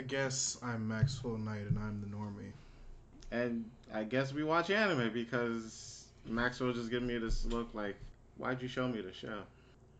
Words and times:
I 0.00 0.02
guess 0.02 0.56
I'm 0.62 0.88
Maxwell 0.88 1.36
Knight 1.36 1.66
and 1.68 1.78
I'm 1.78 2.00
the 2.00 2.06
normie. 2.06 2.52
And 3.30 3.66
I 3.92 4.02
guess 4.02 4.32
we 4.32 4.42
watch 4.42 4.70
anime 4.70 5.12
because 5.12 6.06
Maxwell 6.24 6.72
just 6.72 6.88
giving 6.88 7.06
me 7.06 7.18
this 7.18 7.44
look 7.44 7.68
like, 7.74 7.96
why'd 8.38 8.62
you 8.62 8.68
show 8.68 8.88
me 8.88 9.02
the 9.02 9.12
show? 9.12 9.42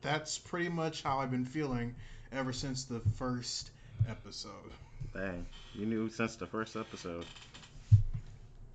That's 0.00 0.38
pretty 0.38 0.70
much 0.70 1.02
how 1.02 1.18
I've 1.18 1.30
been 1.30 1.45
feeling 1.45 1.95
ever 2.32 2.50
since 2.50 2.84
the 2.84 3.00
first 3.18 3.73
episode. 4.09 4.73
Dang, 5.12 5.45
you 5.74 5.84
knew 5.84 6.09
since 6.09 6.34
the 6.34 6.46
first 6.46 6.76
episode. 6.76 7.26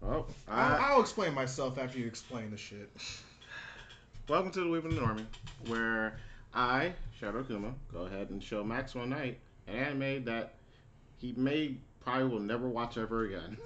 Oh, 0.03 0.27
I'll, 0.47 0.75
I, 0.75 0.89
I'll 0.91 1.01
explain 1.01 1.33
myself 1.33 1.79
after 1.79 1.97
you 1.97 2.05
explain 2.05 2.51
the 2.51 2.57
shit. 2.57 2.87
welcome 4.29 4.51
to 4.51 4.59
the 4.59 4.89
the 4.89 4.95
Normie, 4.95 5.25
where 5.65 6.17
I, 6.53 6.93
Shadow 7.19 7.41
Kuma, 7.41 7.73
go 7.91 8.01
ahead 8.01 8.29
and 8.29 8.43
show 8.43 8.63
Maxwell 8.63 9.07
Knight 9.07 9.39
an 9.67 9.75
anime 9.75 10.25
that 10.25 10.53
he 11.25 11.33
may 11.37 11.75
probably 12.03 12.27
will 12.27 12.39
never 12.39 12.69
watch 12.69 12.97
ever 12.97 13.25
again. 13.25 13.57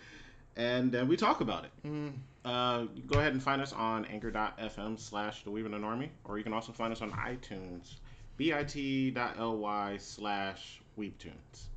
and 0.56 0.90
then 0.90 1.08
we 1.08 1.16
talk 1.16 1.40
about 1.40 1.64
it. 1.64 1.70
Mm. 1.86 2.12
Uh, 2.44 2.86
go 3.06 3.18
ahead 3.18 3.32
and 3.32 3.42
find 3.42 3.60
us 3.60 3.72
on 3.72 4.04
anchor.fm 4.06 4.98
slash 4.98 5.44
the 5.44 5.50
Weeb 5.50 5.64
and 5.64 5.74
the 5.74 5.78
Normie, 5.78 6.08
or 6.24 6.38
you 6.38 6.44
can 6.44 6.52
also 6.52 6.72
find 6.72 6.92
us 6.92 7.02
on 7.02 7.12
iTunes, 7.12 7.96
bit.ly 8.36 9.96
slash 9.98 10.80
Weebtunes. 10.98 11.68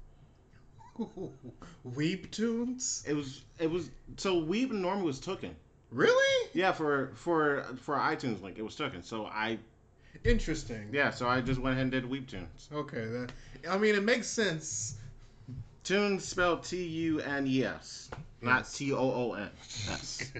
Weep 1.83 2.31
tunes? 2.31 3.03
It 3.05 3.14
was 3.14 3.44
it 3.59 3.70
was 3.70 3.92
so 4.16 4.42
Weeb 4.42 4.72
and 4.72 4.83
Normie 4.83 5.03
was 5.03 5.20
taken. 5.20 5.53
Really? 5.92 6.49
Yeah, 6.53 6.72
for 6.72 7.11
for 7.16 7.66
for 7.81 7.95
iTunes 7.97 8.42
link, 8.42 8.58
it 8.58 8.64
was 8.64 8.75
taken. 8.75 9.03
So 9.03 9.25
I 9.25 9.59
Interesting. 10.23 10.89
yeah, 10.94 11.11
so 11.11 11.27
I 11.27 11.42
just 11.42 11.59
went 11.59 11.73
ahead 11.73 11.83
and 11.83 11.92
did 11.92 12.05
Weebtunes. 12.05 12.72
Okay, 12.72 13.05
that. 13.05 13.31
I 13.70 13.77
mean, 13.77 13.95
it 13.95 14.03
makes 14.03 14.27
sense. 14.27 14.95
Tunes 15.86 16.25
spelled 16.25 16.64
T 16.64 16.83
U 16.83 17.19
N 17.22 17.45
E 17.47 17.64
S, 17.64 18.09
not. 18.41 18.67
T 18.67 18.91
O 18.91 18.97
O 18.97 19.33
N 19.33 19.50
S, 19.92 20.31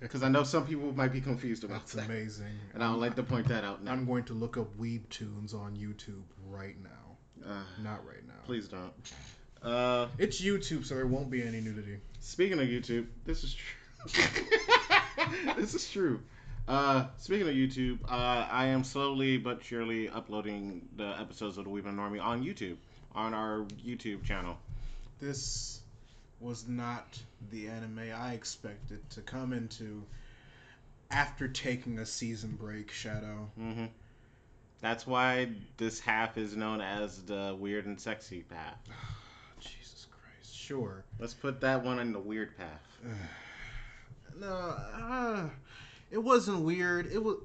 because 0.00 0.22
I 0.24 0.28
know 0.28 0.42
some 0.42 0.66
people 0.66 0.92
might 0.94 1.12
be 1.12 1.20
confused 1.20 1.62
about 1.62 1.86
that. 1.86 1.96
That's 1.96 2.06
that, 2.08 2.12
amazing. 2.12 2.58
and 2.74 2.82
I 2.82 2.90
would 2.90 3.00
like 3.00 3.14
to 3.16 3.22
point 3.22 3.46
that 3.48 3.64
out 3.64 3.84
now. 3.84 3.92
I'm 3.92 4.06
going 4.06 4.24
to 4.24 4.32
look 4.32 4.56
up 4.56 4.66
Weeb 4.78 5.06
tunes 5.10 5.54
on 5.54 5.76
YouTube 5.76 6.22
right 6.48 6.76
now. 6.82 7.46
Uh, 7.46 7.62
Not 7.82 8.04
right 8.06 8.26
now. 8.26 8.32
please 8.44 8.66
don't. 8.68 8.92
Uh, 9.62 10.08
It's 10.18 10.40
YouTube, 10.40 10.84
so 10.86 10.94
there 10.94 11.06
won't 11.06 11.30
be 11.30 11.42
any 11.42 11.60
nudity. 11.60 11.98
speaking 12.20 12.58
of 12.58 12.66
YouTube, 12.66 13.06
this 13.26 13.44
is 13.44 13.54
true. 13.54 14.24
this 15.56 15.74
is 15.74 15.90
true. 15.90 16.20
Uh, 16.66 17.06
speaking 17.18 17.46
of 17.46 17.54
YouTube, 17.54 17.98
uh, 18.04 18.46
I 18.50 18.66
am 18.66 18.82
slowly 18.84 19.36
but 19.36 19.62
surely 19.62 20.08
uploading 20.08 20.88
the 20.96 21.08
episodes 21.20 21.58
of 21.58 21.64
the 21.64 21.70
Weeb 21.70 21.86
and 21.86 21.98
Normie 21.98 22.22
on 22.22 22.42
YouTube, 22.42 22.76
on 23.14 23.34
our 23.34 23.66
YouTube 23.86 24.24
channel. 24.24 24.56
This 25.24 25.80
was 26.38 26.68
not 26.68 27.18
the 27.50 27.66
anime 27.68 28.10
I 28.14 28.34
expected 28.34 29.08
to 29.10 29.22
come 29.22 29.54
into 29.54 30.02
after 31.10 31.48
taking 31.48 31.98
a 32.00 32.04
season 32.04 32.58
break, 32.60 32.90
Shadow. 32.90 33.48
hmm 33.56 33.86
That's 34.82 35.06
why 35.06 35.48
this 35.78 35.98
half 35.98 36.36
is 36.36 36.54
known 36.56 36.82
as 36.82 37.22
the 37.22 37.56
weird 37.58 37.86
and 37.86 37.98
sexy 37.98 38.42
path. 38.42 38.76
Jesus 39.60 40.06
Christ. 40.10 40.54
Sure. 40.54 41.04
Let's 41.18 41.32
put 41.32 41.58
that 41.62 41.82
one 41.82 42.00
in 42.00 42.12
the 42.12 42.20
weird 42.20 42.56
path. 42.58 42.98
No, 44.36 44.48
uh, 44.48 45.46
it 46.10 46.18
wasn't 46.18 46.58
weird. 46.62 47.06
It 47.06 47.22
was. 47.22 47.36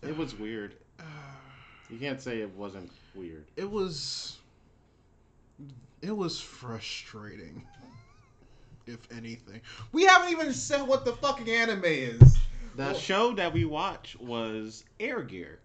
It 0.00 0.16
was 0.16 0.38
weird. 0.38 0.76
Uh, 0.98 1.02
You 1.90 1.98
can't 1.98 2.20
say 2.20 2.40
it 2.40 2.50
wasn't 2.56 2.88
weird. 3.16 3.46
it 3.56 3.68
was. 3.68 4.36
It 6.06 6.16
was 6.16 6.40
frustrating. 6.40 7.66
If 8.86 9.10
anything, 9.10 9.60
we 9.90 10.04
haven't 10.04 10.30
even 10.30 10.52
said 10.52 10.86
what 10.86 11.04
the 11.04 11.12
fucking 11.14 11.50
anime 11.50 11.82
is. 11.84 12.20
The 12.76 12.84
Well- 12.84 12.94
show 12.94 13.32
that 13.34 13.52
we 13.52 13.64
watched 13.64 14.20
was 14.20 14.84
Air 15.00 15.22
Gear. 15.24 15.58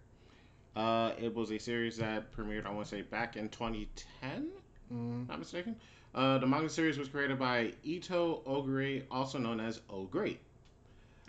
Uh, 0.74 1.12
it 1.16 1.32
was 1.32 1.52
a 1.52 1.58
series 1.58 1.96
that 1.98 2.32
premiered, 2.36 2.66
I 2.66 2.70
want 2.70 2.86
to 2.88 2.90
say, 2.90 3.02
back 3.02 3.36
in 3.36 3.50
2010, 3.50 4.50
Mm, 4.92 5.28
not 5.28 5.38
mistaken. 5.38 5.76
Uh, 6.12 6.38
the 6.38 6.46
manga 6.46 6.68
series 6.68 6.98
was 6.98 7.08
created 7.08 7.38
by 7.38 7.72
Ito 7.84 8.42
Ogure, 8.44 9.04
also 9.12 9.38
known 9.38 9.60
as 9.60 9.80
O 9.88 10.04
Great, 10.06 10.40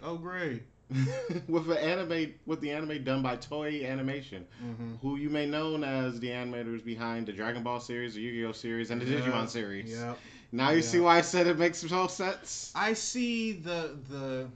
oh, 0.01 0.17
great. 0.17 0.63
with 1.47 1.67
the 1.67 1.81
anime 1.83 2.33
with 2.45 2.61
the 2.61 2.71
anime 2.71 3.03
done 3.03 3.21
by 3.21 3.37
Toei 3.37 3.85
Animation, 3.89 4.45
hmm 4.59 4.93
who 5.01 5.17
you 5.17 5.29
may 5.29 5.45
know 5.45 5.81
as 5.83 6.19
the 6.19 6.29
animators 6.29 6.83
behind 6.85 7.25
the 7.27 7.33
Dragon 7.33 7.61
Ball 7.63 7.79
series, 7.79 8.13
the 8.13 8.21
Yu-Gi-Oh 8.21 8.53
series, 8.53 8.89
and 8.89 9.01
the 9.01 9.05
Digimon 9.05 9.49
series. 9.49 9.91
Yep. 9.91 10.17
Now 10.51 10.69
you 10.69 10.77
Yeah. 10.77 10.81
see 10.83 10.99
why 10.99 11.17
I 11.17 11.21
said 11.21 11.47
it 11.47 11.57
makes 11.57 11.81
total 11.81 12.07
sense. 12.07 12.71
I 12.75 12.93
see 12.93 13.53
the 13.53 13.97
the 14.09 14.47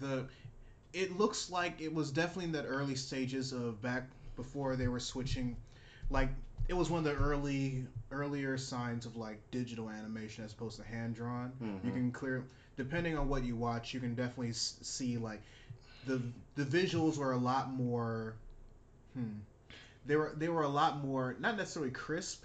the. 0.00 0.26
It 0.92 1.16
looks 1.18 1.50
like 1.50 1.80
it 1.80 1.92
was 1.92 2.10
definitely 2.10 2.44
in 2.46 2.52
the 2.52 2.64
early 2.64 2.94
stages 2.94 3.52
of 3.52 3.80
back 3.82 4.04
before 4.36 4.76
they 4.76 4.88
were 4.88 5.00
switching, 5.00 5.56
like 6.10 6.28
it 6.68 6.74
was 6.74 6.90
one 6.90 6.98
of 6.98 7.04
the 7.04 7.14
early 7.22 7.84
earlier 8.10 8.56
signs 8.56 9.04
of 9.06 9.16
like 9.16 9.38
digital 9.50 9.90
animation 9.90 10.44
as 10.44 10.52
opposed 10.52 10.76
to 10.78 10.84
hand 10.84 11.14
drawn. 11.14 11.52
Mhm. 11.62 11.84
You 11.84 11.92
can 11.92 12.12
clear, 12.12 12.44
depending 12.76 13.16
on 13.18 13.28
what 13.28 13.42
you 13.44 13.56
watch, 13.56 13.92
you 13.94 14.00
can 14.00 14.14
definitely 14.14 14.52
see 14.52 15.18
like 15.18 15.42
the 16.06 16.20
the 16.54 16.64
visuals 16.64 17.16
were 17.18 17.32
a 17.32 17.38
lot 17.38 17.72
more. 17.72 18.34
Hmm. 19.14 19.38
They 20.06 20.16
were 20.16 20.32
they 20.36 20.48
were 20.48 20.62
a 20.62 20.68
lot 20.68 21.04
more 21.04 21.36
not 21.38 21.56
necessarily 21.56 21.92
crisp, 21.92 22.44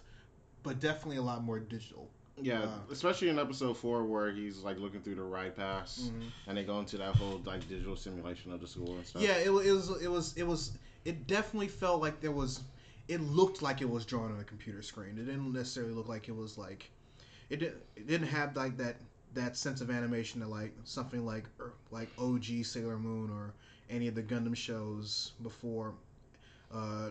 but 0.64 0.80
definitely 0.80 1.18
a 1.18 1.22
lot 1.24 1.44
more 1.44 1.60
digital. 1.60 2.10
Yeah, 2.40 2.62
Uh, 2.62 2.70
especially 2.92 3.30
in 3.30 3.40
episode 3.40 3.76
four 3.78 4.04
where 4.04 4.32
he's 4.32 4.60
like 4.60 4.78
looking 4.78 5.02
through 5.02 5.16
the 5.16 5.24
ride 5.24 5.56
pass 5.56 6.12
and 6.46 6.56
they 6.56 6.64
go 6.64 6.78
into 6.80 6.98
that 7.00 7.16
whole 7.16 7.42
like 7.46 7.68
digital 7.68 7.96
simulation 7.96 8.52
of 8.52 8.62
the 8.62 8.68
school 8.68 8.96
and 8.96 9.06
stuff. 9.08 9.24
Yeah, 9.24 9.38
it, 9.38 9.48
it 9.50 9.72
was 9.72 10.02
it 10.02 10.12
was 10.12 10.38
it 10.38 10.44
was 10.44 10.72
it 11.04 11.26
definitely 11.26 11.68
felt 11.68 12.00
like 12.00 12.22
there 12.22 12.32
was 12.32 12.62
it 13.08 13.22
looked 13.22 13.64
like 13.64 13.82
it 13.82 13.90
was 13.90 14.06
drawn 14.06 14.32
on 14.32 14.40
a 14.40 14.44
computer 14.44 14.84
screen. 14.84 15.18
It 15.18 15.26
didn't 15.26 15.52
necessarily 15.52 15.94
look 15.94 16.08
like 16.08 16.28
it 16.30 16.36
was 16.36 16.60
like 16.60 16.92
it 17.50 17.58
didn't 17.58 17.82
it 17.96 18.06
didn't 18.06 18.28
have 18.28 18.56
like 18.56 18.78
that 18.78 18.98
that 19.38 19.58
sense 19.58 19.82
of 19.82 19.92
animation 19.92 20.42
to 20.42 20.48
like 20.48 20.74
something 20.86 21.26
like 21.26 21.46
er, 21.62 21.74
like 21.92 22.10
OG 22.18 22.64
Sailor 22.64 23.00
Moon 23.00 23.30
or 23.32 23.54
any 23.90 24.08
of 24.08 24.16
the 24.16 24.24
Gundam 24.24 24.56
shows 24.56 25.34
before 25.44 25.96
uh, 26.74 27.10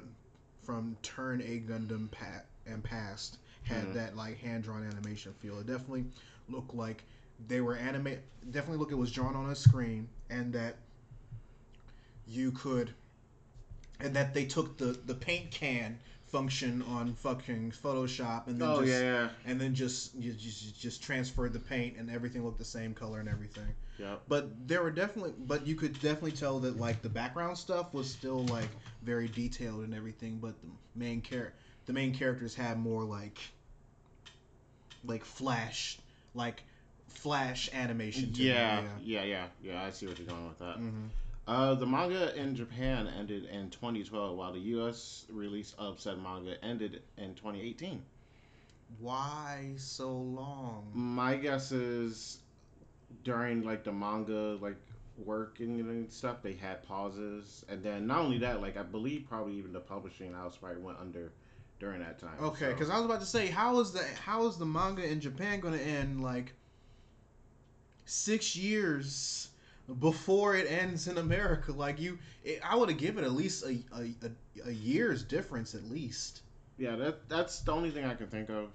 from 0.65 0.97
Turn 1.03 1.41
A 1.43 1.61
Gundam 1.61 2.11
pa- 2.11 2.43
and 2.67 2.83
past 2.85 3.39
had 3.65 3.85
Mhm. 3.87 3.95
that 3.95 4.17
like 4.17 4.39
hand 4.39 4.65
drawn 4.65 4.85
animation 4.85 5.33
feel. 5.35 5.59
It 5.61 5.67
definitely 5.67 6.07
looked 6.49 6.75
like 6.75 7.05
they 7.49 7.61
were 7.61 7.77
animate. 7.77 8.21
Definitely 8.51 8.79
look 8.79 8.93
it 8.93 8.97
was 8.97 9.13
drawn 9.13 9.37
on 9.37 9.51
a 9.51 9.57
screen 9.57 10.09
and 10.31 10.53
that 10.55 10.77
you 12.27 12.53
could 12.53 12.95
and 14.01 14.15
that 14.15 14.35
they 14.35 14.45
took 14.45 14.77
the 14.79 14.99
the 15.07 15.15
paint 15.15 15.51
can 15.51 15.99
function 16.37 16.83
on 16.91 17.15
fucking 17.15 17.73
Photoshop 17.83 18.47
and 18.47 18.61
then 18.61 18.69
Oh 18.69 18.81
just 18.81 18.93
yeah, 18.93 19.01
yeah, 19.23 19.29
and 19.47 19.59
then 19.59 19.75
just 19.75 20.15
you 20.17 20.33
just 20.35 20.79
just 20.79 21.03
transferred 21.03 21.55
the 21.55 21.59
paint 21.59 21.97
and 21.97 22.11
everything 22.11 22.45
looked 22.45 22.59
the 22.59 22.65
same 22.65 22.93
color 22.93 23.21
and 23.21 23.29
everything. 23.29 23.73
Yep. 23.99 24.23
But 24.29 24.69
there 24.69 24.83
were 24.83 24.91
definitely 24.91 25.33
but 25.47 25.67
you 25.67 25.75
could 25.77 25.95
definitely 25.95 26.33
tell 26.33 26.59
that 26.61 26.79
like 26.79 27.01
the 27.01 27.09
background 27.09 27.57
stuff 27.57 27.95
was 27.95 28.11
still 28.11 28.45
like 28.47 28.69
very 29.03 29.29
detailed 29.29 29.81
and 29.85 29.95
everything, 29.95 30.37
but 30.37 30.61
the 30.61 30.69
main 30.95 31.23
char- 31.23 31.55
the 31.87 31.95
main 31.95 32.13
characters 32.15 32.55
had 32.55 32.79
more 32.79 33.03
like 33.03 33.39
like 35.07 35.25
flash 35.25 35.99
like 36.35 36.63
flash 37.09 37.71
animation 37.73 38.31
to 38.35 38.43
Yeah, 38.43 38.83
them. 38.83 38.91
yeah, 39.03 39.25
yeah, 39.25 39.47
yeah. 39.63 39.83
I 39.85 39.91
see 39.91 40.07
what 40.07 40.19
you're 40.19 40.29
going 40.29 40.49
with 40.49 40.59
that. 40.59 40.77
hmm 40.77 41.07
Uh, 41.47 41.75
the 41.75 41.87
manga 41.87 42.35
in 42.37 42.57
Japan 42.57 43.09
ended 43.19 43.45
in 43.45 43.71
2012, 43.71 44.37
while 44.37 44.53
the 44.53 44.59
U.S. 44.59 45.27
release 45.31 45.75
of 45.79 46.01
said 46.01 46.19
manga 46.21 46.63
ended 46.65 47.03
in 47.17 47.35
2018. 47.35 48.03
Why 48.99 49.73
so 49.77 50.11
long? 50.13 50.91
My 50.93 51.37
guess 51.37 51.71
is 51.71 52.39
during 53.23 53.63
like 53.65 53.85
the 53.85 53.93
manga 53.93 54.59
like 54.61 54.77
working 55.25 55.81
and 55.81 56.13
stuff, 56.13 56.43
they 56.43 56.53
had 56.55 56.83
pauses, 56.83 57.65
and 57.69 57.83
then 57.83 58.07
not 58.07 58.19
only 58.21 58.39
that, 58.39 58.61
like 58.61 58.77
I 58.77 58.83
believe 58.83 59.27
probably 59.29 59.55
even 59.55 59.73
the 59.73 59.81
publishing 59.81 60.33
house 60.33 60.57
probably 60.57 60.83
went 60.83 60.99
under 61.01 61.33
during 61.79 62.01
that 62.01 62.19
time. 62.19 62.37
Okay, 62.41 62.67
so- 62.67 62.73
because 62.73 62.91
I 62.91 62.97
was 62.97 63.05
about 63.05 63.21
to 63.21 63.27
say, 63.27 63.47
how 63.47 63.79
is 63.81 63.93
the 63.93 64.03
how 64.25 64.47
is 64.47 64.57
the 64.57 64.67
manga 64.67 65.09
in 65.09 65.21
Japan 65.21 65.61
going 65.61 65.75
to 65.75 65.83
end 65.83 66.23
like 66.23 66.55
six 68.05 68.57
years 68.57 69.49
before 70.01 70.57
it 70.57 70.71
ends 70.71 71.09
in 71.09 71.19
America? 71.19 71.73
Like 71.73 72.01
you, 72.01 72.19
it, 72.45 72.61
I 72.65 72.77
would 72.77 72.89
have 72.89 72.99
given 72.99 73.25
at 73.25 73.33
least 73.33 73.65
a, 73.65 73.79
a, 73.95 74.03
a, 74.27 74.69
a 74.69 74.73
year's 74.73 75.23
difference 75.23 75.75
at 75.75 75.85
least. 75.91 76.43
yeah, 76.79 76.97
that 76.97 77.29
that's 77.29 77.61
the 77.61 77.73
only 77.73 77.91
thing 77.91 78.05
I 78.05 78.15
can 78.15 78.27
think 78.29 78.51
of. 78.51 78.69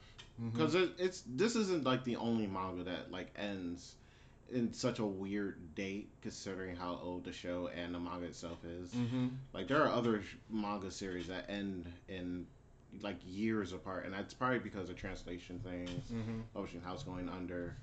Because 0.52 0.74
it, 0.74 0.92
it's 0.98 1.24
this 1.28 1.56
isn't 1.56 1.84
like 1.84 2.04
the 2.04 2.16
only 2.16 2.48
manga 2.48 2.84
that 2.84 3.12
like 3.12 3.32
ends 3.36 3.96
in 4.52 4.74
such 4.74 5.00
a 5.00 5.06
weird 5.06 5.76
date 5.76 6.10
considering 6.22 6.76
how 6.76 7.00
old 7.02 7.24
the 7.24 7.32
show 7.32 7.70
and 7.76 7.94
the 7.94 8.00
manga 8.00 8.26
itself 8.26 8.58
is. 8.66 8.90
Mm-hmm. 8.90 9.28
Like 9.54 9.68
there 9.68 9.84
are 9.84 9.90
other 9.90 10.24
manga 10.50 10.90
series 10.90 11.28
that 11.28 11.46
end 11.50 11.86
in 12.10 12.48
like 13.02 13.18
years 13.26 13.72
apart, 13.72 14.06
and 14.06 14.14
that's 14.14 14.34
probably 14.34 14.60
because 14.60 14.90
of 14.90 14.96
translation 14.96 15.60
things. 15.60 16.12
Mm-hmm. 16.12 16.40
Ocean 16.56 16.82
House 16.82 17.04
going 17.04 17.30
under, 17.30 17.76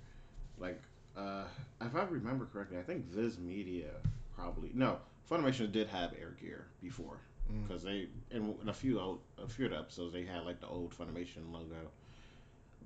like 0.58 0.82
uh, 1.18 1.44
if 1.80 1.94
I 1.96 2.04
remember 2.04 2.46
correctly, 2.52 2.78
I 2.78 2.82
think 2.82 3.04
Viz 3.06 3.38
Media 3.38 3.88
probably 4.36 4.70
no 4.74 4.98
Funimation 5.30 5.70
did 5.72 5.88
have 5.88 6.12
Air 6.20 6.36
Gear 6.40 6.66
before 6.82 7.18
Mm. 7.50 7.66
because 7.66 7.82
they 7.82 8.08
in, 8.30 8.54
in 8.60 8.68
a 8.68 8.74
few 8.74 9.00
old, 9.00 9.20
a 9.42 9.48
few 9.48 9.64
of 9.64 9.70
the 9.70 9.78
episodes 9.78 10.12
they 10.12 10.22
had 10.24 10.44
like 10.44 10.60
the 10.60 10.66
old 10.66 10.94
Funimation 10.94 11.50
logo, 11.50 11.90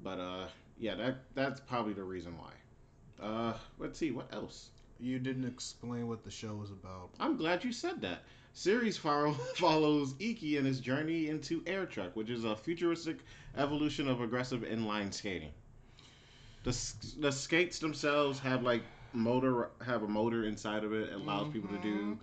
but 0.04 0.20
uh 0.20 0.46
yeah 0.78 0.94
that 0.94 1.16
that's 1.34 1.58
probably 1.60 1.92
the 1.94 2.04
reason 2.04 2.34
why. 2.38 2.52
Uh, 3.24 3.54
let's 3.78 3.98
see 3.98 4.12
what 4.12 4.32
else. 4.32 4.70
You 5.00 5.18
didn't 5.18 5.46
explain 5.46 6.06
what 6.08 6.22
the 6.22 6.30
show 6.30 6.54
was 6.54 6.70
about. 6.70 7.10
I'm 7.18 7.36
glad 7.36 7.64
you 7.64 7.72
said 7.72 8.00
that. 8.02 8.22
Series 8.52 8.96
follow, 8.96 9.32
follows 9.56 10.14
Iki 10.20 10.58
in 10.58 10.64
his 10.64 10.78
journey 10.80 11.28
into 11.28 11.62
Air 11.66 11.86
Trek, 11.86 12.14
which 12.14 12.30
is 12.30 12.44
a 12.44 12.54
futuristic 12.54 13.18
evolution 13.56 14.06
of 14.08 14.20
aggressive 14.20 14.60
inline 14.62 15.12
skating. 15.12 15.50
The 16.64 16.94
the 17.18 17.32
skates 17.32 17.78
themselves 17.78 18.38
have 18.40 18.62
like 18.62 18.82
motor 19.12 19.70
have 19.84 20.02
a 20.02 20.08
motor 20.08 20.44
inside 20.44 20.84
of 20.84 20.92
it. 20.92 21.08
It 21.10 21.14
allows 21.14 21.48
people 21.52 21.68
to 21.70 21.78
do 21.82 22.18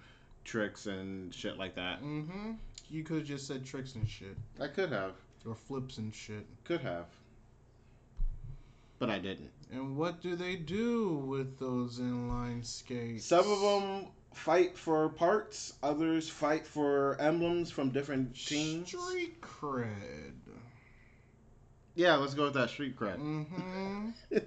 tricks 0.45 0.85
and 0.85 1.33
shit 1.33 1.57
like 1.57 1.75
that. 1.75 2.01
Mm-hmm. 2.01 2.53
You 2.89 3.03
could 3.03 3.17
have 3.17 3.27
just 3.27 3.47
said 3.47 3.65
tricks 3.65 3.95
and 3.95 4.07
shit, 4.09 4.35
I 4.59 4.67
could 4.67 4.91
have, 4.91 5.13
or 5.45 5.55
flips 5.55 5.97
and 5.97 6.13
shit. 6.13 6.45
could 6.63 6.81
have, 6.81 7.05
but 8.97 9.09
I 9.09 9.19
didn't. 9.19 9.51
And 9.71 9.95
what 9.95 10.21
do 10.21 10.35
they 10.35 10.55
do 10.55 11.15
with 11.17 11.59
those 11.59 11.99
inline 11.99 12.65
skates? 12.65 13.25
Some 13.25 13.47
of 13.51 13.61
them 13.61 14.07
fight 14.33 14.75
for 14.77 15.09
parts. 15.09 15.73
Others 15.83 16.29
fight 16.29 16.65
for 16.65 17.15
emblems 17.19 17.69
from 17.69 17.89
different 17.89 18.35
teams. 18.35 18.87
Street 18.87 19.39
cred. 19.41 20.33
Yeah, 21.99 22.15
let's 22.15 22.33
go 22.33 22.45
with 22.45 22.53
that 22.53 22.69
street 22.69 22.97
cred. 22.97 23.19
Mm-hmm. 23.19 24.09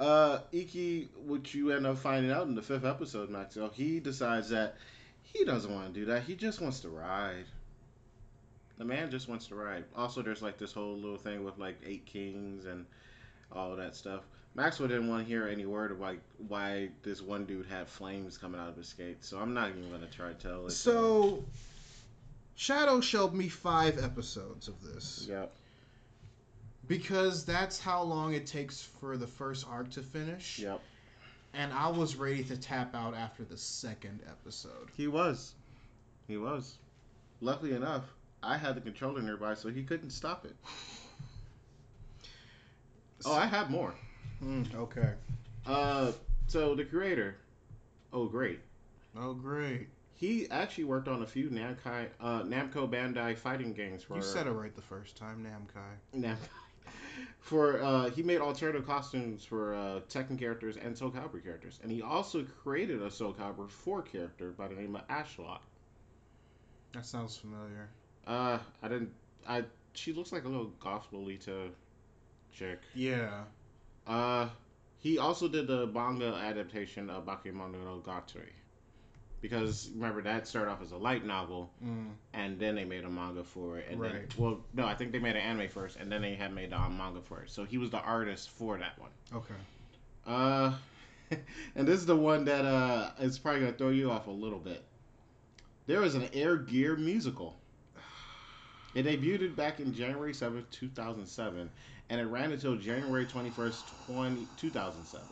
uh, 0.00 0.38
Iki, 0.50 1.08
which 1.24 1.54
you 1.54 1.70
end 1.70 1.86
up 1.86 1.98
finding 1.98 2.32
out 2.32 2.48
in 2.48 2.56
the 2.56 2.62
fifth 2.62 2.84
episode, 2.84 3.30
Maxwell, 3.30 3.70
he 3.72 4.00
decides 4.00 4.48
that 4.48 4.74
he 5.22 5.44
doesn't 5.44 5.72
want 5.72 5.94
to 5.94 6.00
do 6.00 6.06
that. 6.06 6.24
He 6.24 6.34
just 6.34 6.60
wants 6.60 6.80
to 6.80 6.88
ride. 6.88 7.44
The 8.76 8.84
man 8.84 9.08
just 9.08 9.28
wants 9.28 9.46
to 9.46 9.54
ride. 9.54 9.84
Also, 9.94 10.20
there's 10.20 10.42
like 10.42 10.58
this 10.58 10.72
whole 10.72 10.96
little 10.96 11.16
thing 11.16 11.44
with 11.44 11.58
like 11.58 11.76
eight 11.86 12.06
kings 12.06 12.64
and 12.64 12.86
all 13.52 13.76
that 13.76 13.94
stuff. 13.94 14.22
Maxwell 14.56 14.88
didn't 14.88 15.08
want 15.08 15.22
to 15.22 15.28
hear 15.28 15.46
any 15.46 15.64
word 15.64 15.92
of 15.92 16.00
like 16.00 16.18
why 16.48 16.88
this 17.04 17.22
one 17.22 17.44
dude 17.44 17.66
had 17.66 17.86
flames 17.86 18.36
coming 18.36 18.60
out 18.60 18.68
of 18.68 18.76
his 18.76 18.88
skate, 18.88 19.24
so 19.24 19.38
I'm 19.38 19.54
not 19.54 19.68
even 19.68 19.88
gonna 19.92 20.08
try 20.08 20.30
to 20.30 20.34
tell 20.34 20.66
it. 20.66 20.72
So, 20.72 21.44
Shadow 22.56 23.00
showed 23.00 23.32
me 23.32 23.48
five 23.48 24.02
episodes 24.02 24.66
of 24.66 24.82
this. 24.82 25.28
Yep. 25.30 25.52
Because 26.88 27.44
that's 27.44 27.78
how 27.78 28.02
long 28.02 28.34
it 28.34 28.46
takes 28.46 28.82
for 28.82 29.16
the 29.16 29.26
first 29.26 29.66
arc 29.70 29.90
to 29.92 30.02
finish. 30.02 30.58
Yep. 30.58 30.80
And 31.54 31.72
I 31.72 31.88
was 31.88 32.16
ready 32.16 32.42
to 32.44 32.56
tap 32.56 32.94
out 32.94 33.14
after 33.14 33.44
the 33.44 33.56
second 33.56 34.20
episode. 34.28 34.90
He 34.96 35.06
was. 35.06 35.54
He 36.26 36.36
was. 36.36 36.76
Luckily 37.40 37.74
enough, 37.74 38.04
I 38.42 38.56
had 38.56 38.74
the 38.74 38.80
controller 38.80 39.22
nearby, 39.22 39.54
so 39.54 39.68
he 39.68 39.82
couldn't 39.84 40.10
stop 40.10 40.44
it. 40.44 40.56
Oh, 43.24 43.32
I 43.34 43.46
have 43.46 43.70
more. 43.70 43.94
Mm, 44.42 44.74
okay. 44.74 45.12
Uh, 45.66 46.12
so 46.46 46.74
the 46.74 46.84
creator, 46.84 47.36
oh 48.12 48.26
great, 48.26 48.60
Oh, 49.16 49.32
great. 49.32 49.88
he 50.14 50.48
actually 50.50 50.84
worked 50.84 51.08
on 51.08 51.22
a 51.22 51.26
few 51.26 51.48
Namco, 51.48 52.08
uh, 52.20 52.42
Namco 52.42 52.90
Bandai 52.90 53.36
fighting 53.36 53.72
games 53.72 54.02
for 54.02 54.16
You 54.16 54.22
said 54.22 54.46
it 54.46 54.50
right 54.50 54.74
the 54.74 54.82
first 54.82 55.16
time, 55.16 55.42
Namkai. 55.46 56.20
Namco. 56.20 56.36
For 57.40 57.82
uh, 57.82 58.10
he 58.10 58.22
made 58.22 58.40
alternative 58.40 58.86
costumes 58.86 59.44
for 59.44 59.74
uh, 59.74 60.00
Tekken 60.08 60.38
characters 60.38 60.76
and 60.76 60.96
Soul 60.96 61.10
Calibur 61.10 61.42
characters, 61.42 61.78
and 61.82 61.92
he 61.92 62.00
also 62.00 62.44
created 62.62 63.02
a 63.02 63.10
Soul 63.10 63.34
Calibur 63.34 63.68
4 63.68 64.02
character 64.02 64.52
by 64.52 64.68
the 64.68 64.74
name 64.74 64.96
of 64.96 65.06
Ashlotte. 65.08 65.60
That 66.92 67.04
sounds 67.04 67.36
familiar. 67.36 67.90
Uh, 68.26 68.58
I 68.82 68.88
didn't. 68.88 69.12
I 69.46 69.64
she 69.92 70.12
looks 70.12 70.32
like 70.32 70.44
a 70.44 70.48
little 70.48 70.72
goth 70.80 71.06
Lolita 71.12 71.68
chick. 72.52 72.80
Yeah. 72.94 73.44
Uh, 74.06 74.48
he 75.00 75.18
also 75.18 75.48
did 75.48 75.66
the 75.66 75.86
manga 75.88 76.34
adaptation 76.34 77.10
of 77.10 77.26
Bakemonogatari. 77.26 78.52
Because 79.44 79.90
remember 79.94 80.22
that 80.22 80.48
started 80.48 80.70
off 80.70 80.80
as 80.80 80.92
a 80.92 80.96
light 80.96 81.26
novel, 81.26 81.70
Mm. 81.84 82.12
and 82.32 82.58
then 82.58 82.74
they 82.74 82.86
made 82.86 83.04
a 83.04 83.10
manga 83.10 83.44
for 83.44 83.76
it. 83.76 83.88
And 83.90 84.02
then, 84.02 84.14
Right. 84.14 84.38
well, 84.38 84.64
no, 84.72 84.86
I 84.86 84.94
think 84.94 85.12
they 85.12 85.18
made 85.18 85.36
an 85.36 85.42
anime 85.42 85.68
first, 85.68 85.96
and 85.96 86.10
then 86.10 86.22
they 86.22 86.34
had 86.34 86.54
made 86.54 86.72
a 86.72 86.88
manga 86.88 87.20
for 87.20 87.42
it. 87.42 87.50
So 87.50 87.64
he 87.64 87.76
was 87.76 87.90
the 87.90 88.00
artist 88.00 88.48
for 88.48 88.78
that 88.78 88.98
one. 88.98 89.10
Okay. 89.34 89.54
Uh, 90.26 90.72
and 91.74 91.86
this 91.86 92.00
is 92.00 92.06
the 92.06 92.16
one 92.16 92.46
that 92.46 92.64
uh 92.64 93.10
is 93.20 93.38
probably 93.38 93.60
gonna 93.60 93.72
throw 93.74 93.90
you 93.90 94.10
off 94.10 94.28
a 94.28 94.30
little 94.30 94.58
bit. 94.58 94.82
There 95.86 96.00
was 96.00 96.14
an 96.14 96.26
Air 96.32 96.56
Gear 96.56 96.96
musical. 96.96 97.60
It 98.94 99.04
debuted 99.04 99.56
back 99.56 99.78
in 99.78 99.92
January 99.92 100.32
seventh, 100.32 100.70
2007, 100.70 101.68
and 102.08 102.18
it 102.20 102.24
ran 102.24 102.50
until 102.50 102.76
January 102.76 103.26
21st, 103.26 104.06
20, 104.06 104.48
2007, 104.56 105.26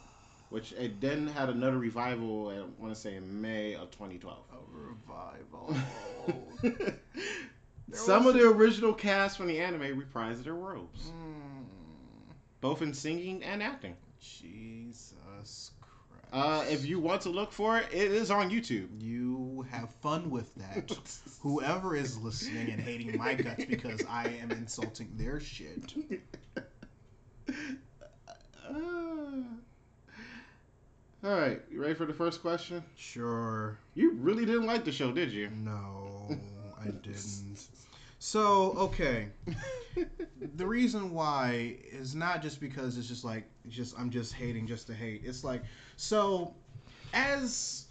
which 0.53 0.73
it 0.73 1.01
then 1.01 1.27
had 1.29 1.49
another 1.49 1.79
revival, 1.79 2.51
I 2.51 2.61
want 2.81 2.95
to 2.95 3.01
say 3.01 3.17
in 3.17 3.41
May 3.41 3.75
of 3.75 3.91
2012. 3.91 4.39
A 4.53 4.57
revival. 4.71 5.75
Some 7.93 8.27
of 8.27 8.35
the 8.35 8.47
original 8.49 8.93
cast 8.93 9.39
from 9.39 9.47
the 9.47 9.59
anime 9.61 10.01
reprised 10.01 10.45
their 10.45 10.55
roles, 10.55 11.11
mm. 11.11 12.35
both 12.61 12.83
in 12.83 12.93
singing 12.93 13.43
and 13.43 13.63
acting. 13.63 13.97
Jesus 14.21 15.73
Christ. 15.81 16.33
Uh, 16.33 16.65
if 16.71 16.87
you 16.87 17.01
want 17.01 17.23
to 17.23 17.31
look 17.31 17.51
for 17.53 17.79
it, 17.79 17.87
it 17.91 18.13
is 18.13 18.31
on 18.31 18.51
YouTube. 18.51 18.89
You 19.01 19.67
have 19.71 19.91
fun 20.03 20.31
with 20.31 20.55
that. 20.57 20.97
Whoever 21.41 21.97
is 21.97 22.19
listening 22.19 22.71
and 22.71 22.81
hating 22.81 23.17
my 23.19 23.35
guts 23.35 23.65
because 23.65 24.03
I 24.09 24.29
am 24.43 24.51
insulting 24.51 25.11
their 25.17 25.41
shit. 25.41 25.95
Uh, 28.65 29.12
all 31.25 31.39
right, 31.39 31.61
you 31.71 31.81
ready 31.81 31.95
for 31.95 32.05
the 32.05 32.13
first 32.13 32.43
question? 32.43 32.83
Sure. 32.97 33.79
You 33.95 34.13
really 34.15 34.45
didn't 34.45 34.67
like 34.67 34.85
the 34.85 34.91
show, 34.91 35.13
did 35.13 35.31
you? 35.31 35.51
No, 35.51 36.37
I 36.81 36.87
didn't. 36.87 37.69
So, 38.19 38.73
okay. 38.73 39.29
the 40.57 40.67
reason 40.67 41.13
why 41.13 41.77
is 41.91 42.15
not 42.15 42.43
just 42.43 42.61
because 42.61 42.99
it's 42.99 43.09
just 43.09 43.25
like 43.25 43.45
just 43.69 43.99
I'm 43.99 44.11
just 44.11 44.33
hating 44.33 44.67
just 44.67 44.87
to 44.89 44.95
hate. 44.95 45.23
It's 45.25 45.45
like 45.45 45.63
so 45.97 46.55
as 47.13 47.87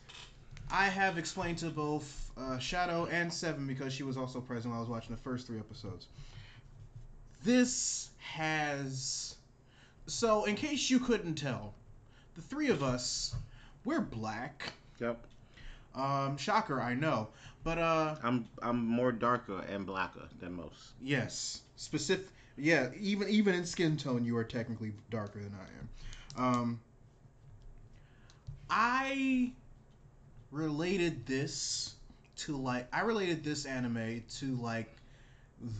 I 0.72 0.86
have 0.86 1.18
explained 1.18 1.58
to 1.60 1.70
both 1.70 2.32
uh, 2.38 2.58
Shadow 2.60 3.08
and 3.12 3.32
Seven 3.32 3.68
because 3.68 3.94
she 3.94 4.04
was 4.04 4.18
also 4.18 4.40
present 4.40 4.72
while 4.72 4.80
I 4.80 4.82
was 4.82 4.90
watching 4.90 5.16
the 5.16 5.22
first 5.22 5.48
three 5.48 5.60
episodes. 5.60 6.08
This 7.44 8.10
has 8.18 9.36
so 10.08 10.46
in 10.46 10.56
case 10.56 10.90
you 10.90 11.00
couldn't 11.00 11.36
tell, 11.36 11.74
the 12.42 12.48
three 12.48 12.70
of 12.70 12.84
us 12.84 13.36
we're 13.84 14.02
black. 14.02 14.74
Yep. 15.00 15.26
Um, 15.96 16.38
shocker, 16.38 16.80
I 16.82 16.94
know, 16.94 17.30
but 17.64 17.78
uh, 17.78 18.16
I'm 18.24 18.48
I'm 18.62 18.86
more 18.86 19.12
darker 19.12 19.60
and 19.70 19.86
blacker 19.86 20.28
than 20.40 20.54
most. 20.54 20.94
Yes, 21.02 21.62
specific. 21.76 22.28
Yeah, 22.58 22.90
even 23.00 23.28
even 23.30 23.56
in 23.56 23.66
skin 23.66 23.98
tone, 23.98 24.24
you 24.24 24.38
are 24.38 24.44
technically 24.44 24.94
darker 25.10 25.40
than 25.40 25.54
I 25.54 26.44
am. 26.44 26.46
Um, 26.46 26.80
I 28.70 29.52
related 30.52 31.26
this 31.26 31.96
to 32.38 32.56
like 32.56 32.88
I 32.94 33.02
related 33.02 33.44
this 33.44 33.66
anime 33.66 34.24
to 34.38 34.56
like 34.56 34.96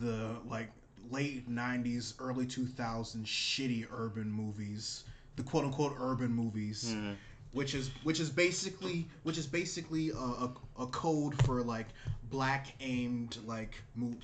the 0.00 0.36
like 0.46 0.70
late 1.10 1.48
'90s, 1.48 2.14
early 2.18 2.46
2000s 2.46 3.24
shitty 3.24 3.86
urban 3.90 4.30
movies, 4.30 5.04
the 5.36 5.42
quote 5.42 5.64
unquote 5.64 5.94
urban 5.98 6.30
movies 6.32 6.92
Hmm. 6.94 7.12
which 7.52 7.74
is 7.74 7.90
which 8.02 8.20
is 8.20 8.30
basically 8.30 9.08
which 9.22 9.38
is 9.38 9.46
basically 9.46 10.10
a, 10.10 10.14
a, 10.14 10.52
a 10.80 10.86
code 10.86 11.40
for 11.44 11.62
like 11.62 11.86
black 12.30 12.72
aimed 12.80 13.38
like 13.46 13.74
mo- 13.94 14.16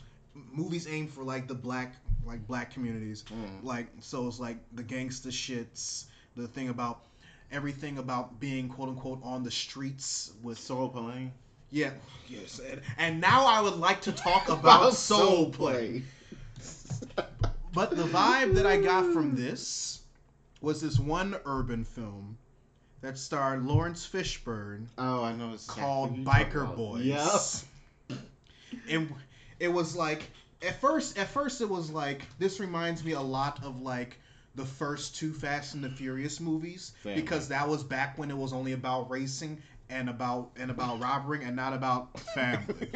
movies 0.53 0.87
aimed 0.87 1.11
for 1.11 1.25
like 1.25 1.47
the 1.49 1.55
black 1.55 1.95
like 2.27 2.47
black 2.47 2.73
communities 2.73 3.25
Hmm. 3.29 3.67
like 3.67 3.87
so 4.01 4.27
it's 4.27 4.41
like 4.41 4.59
the 4.75 4.83
gangster 4.83 5.31
shits 5.31 6.05
the 6.37 6.47
thing 6.49 6.69
about 6.69 7.01
everything 7.51 7.99
about 7.99 8.39
being 8.41 8.69
quote 8.69 8.89
unquote 8.91 9.21
on 9.23 9.43
the 9.43 9.51
streets 9.51 10.33
with 10.43 10.59
Soul 10.59 10.91
playing. 10.91 11.33
yeah 11.71 11.91
yes 12.29 12.61
and, 12.71 12.81
and 12.99 13.21
now 13.21 13.47
i 13.47 13.61
would 13.61 13.77
like 13.77 14.01
to 14.03 14.13
talk 14.13 14.49
about 14.59 14.93
soul 14.95 15.51
play 15.51 16.03
but 17.73 17.91
the 17.97 18.03
vibe 18.05 18.55
that 18.55 18.67
I 18.67 18.77
got 18.79 19.13
from 19.13 19.37
this 19.37 20.01
was 20.61 20.81
this 20.81 20.99
one 20.99 21.37
urban 21.45 21.85
film 21.85 22.39
that 23.01 23.17
starred 23.19 23.65
Laurence 23.65 24.07
Fishburne 24.07 24.87
Oh, 24.99 25.23
I 25.23 25.33
know. 25.33 25.53
It's 25.55 25.67
called 25.67 26.19
exactly 26.19 26.53
you're 26.59 26.67
Biker. 26.67 26.77
Boys. 26.77 27.65
and 28.91 29.13
it 29.61 29.69
was 29.69 29.95
like 29.97 30.29
at 30.67 30.81
first 30.81 31.17
at 31.19 31.29
first 31.29 31.61
it 31.61 31.69
was 31.69 31.91
like 31.91 32.23
this 32.39 32.59
reminds 32.61 33.05
me 33.05 33.13
a 33.13 33.21
lot 33.21 33.63
of 33.65 33.81
like 33.81 34.19
the 34.57 34.65
first 34.65 35.15
two 35.15 35.33
Fast 35.33 35.75
and 35.75 35.85
the 35.85 35.91
Furious 35.91 36.41
movies 36.41 36.93
Family. 37.03 37.21
because 37.21 37.49
that 37.49 37.69
was 37.69 37.85
back 37.85 38.19
when 38.19 38.31
it 38.31 38.37
was 38.37 38.53
only 38.53 38.73
about 38.73 39.09
racing 39.09 39.63
and 39.89 40.09
about 40.11 40.51
and 40.57 40.71
about 40.71 41.01
robbering 41.01 41.45
and 41.45 41.55
not 41.55 41.73
about 41.75 42.19
family. 42.35 42.91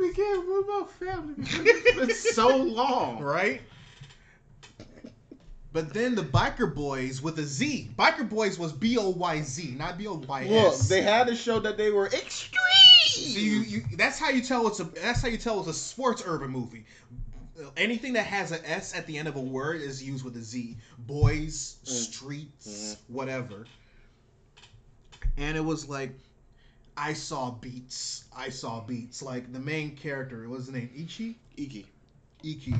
we 0.00 0.12
can't 0.14 0.46
move 0.48 0.64
about 0.64 0.90
family. 0.92 1.34
It's 2.02 2.34
so 2.34 2.56
long. 2.56 3.20
right? 3.20 3.60
But 5.72 5.94
then 5.94 6.14
the 6.16 6.22
Biker 6.22 6.74
Boys 6.74 7.22
with 7.22 7.38
a 7.38 7.44
Z. 7.44 7.90
Biker 7.96 8.28
Boys 8.28 8.58
was 8.58 8.72
B 8.72 8.98
O 8.98 9.10
Y 9.10 9.40
Z, 9.42 9.74
not 9.78 9.98
B 9.98 10.06
O 10.08 10.14
Y 10.14 10.46
Look, 10.48 10.76
they 10.88 11.02
had 11.02 11.28
to 11.28 11.36
show 11.36 11.60
that 11.60 11.76
they 11.76 11.90
were 11.90 12.06
extreme. 12.06 12.60
So 13.04 13.38
you, 13.38 13.60
you 13.60 13.82
that's 13.96 14.18
how 14.18 14.30
you 14.30 14.42
tell 14.42 14.66
it's 14.66 14.80
a 14.80 14.84
that's 14.84 15.22
how 15.22 15.28
you 15.28 15.36
tell 15.38 15.60
it's 15.60 15.68
a 15.68 15.72
sports 15.74 16.22
urban 16.26 16.50
movie. 16.50 16.84
Anything 17.76 18.14
that 18.14 18.26
has 18.26 18.52
an 18.52 18.60
S 18.64 18.96
at 18.96 19.06
the 19.06 19.18
end 19.18 19.28
of 19.28 19.36
a 19.36 19.40
word 19.40 19.80
is 19.80 20.02
used 20.02 20.24
with 20.24 20.36
a 20.36 20.42
Z. 20.42 20.76
Boys, 20.98 21.76
Mm. 21.84 21.88
streets, 21.88 22.96
whatever. 23.08 23.66
And 25.36 25.56
it 25.56 25.64
was 25.64 25.88
like 25.88 26.12
I 26.96 27.12
saw 27.12 27.50
beats. 27.52 28.24
I 28.36 28.48
saw 28.48 28.80
beats. 28.80 29.22
Like 29.22 29.52
the 29.52 29.60
main 29.60 29.96
character, 29.96 30.40
what 30.48 30.58
was 30.58 30.66
his 30.66 30.74
name? 30.74 30.90
Ichi? 30.94 31.38
Iki. 31.56 31.86
Iki. 32.42 32.74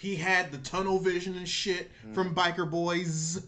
He 0.00 0.16
had 0.16 0.50
the 0.50 0.56
tunnel 0.56 0.98
vision 0.98 1.36
and 1.36 1.46
shit 1.46 1.90
Mm. 2.06 2.14
from 2.14 2.34
Biker 2.34 2.68
Boys. 2.70 3.42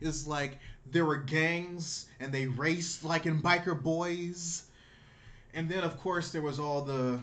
It's 0.00 0.26
like 0.26 0.58
there 0.90 1.04
were 1.04 1.18
gangs 1.18 2.06
and 2.18 2.32
they 2.32 2.46
raced 2.46 3.04
like 3.04 3.26
in 3.26 3.42
Biker 3.42 3.80
Boys. 3.80 4.62
And 5.52 5.68
then 5.68 5.84
of 5.84 5.98
course 5.98 6.30
there 6.32 6.40
was 6.40 6.58
all 6.58 6.80
the 6.80 7.20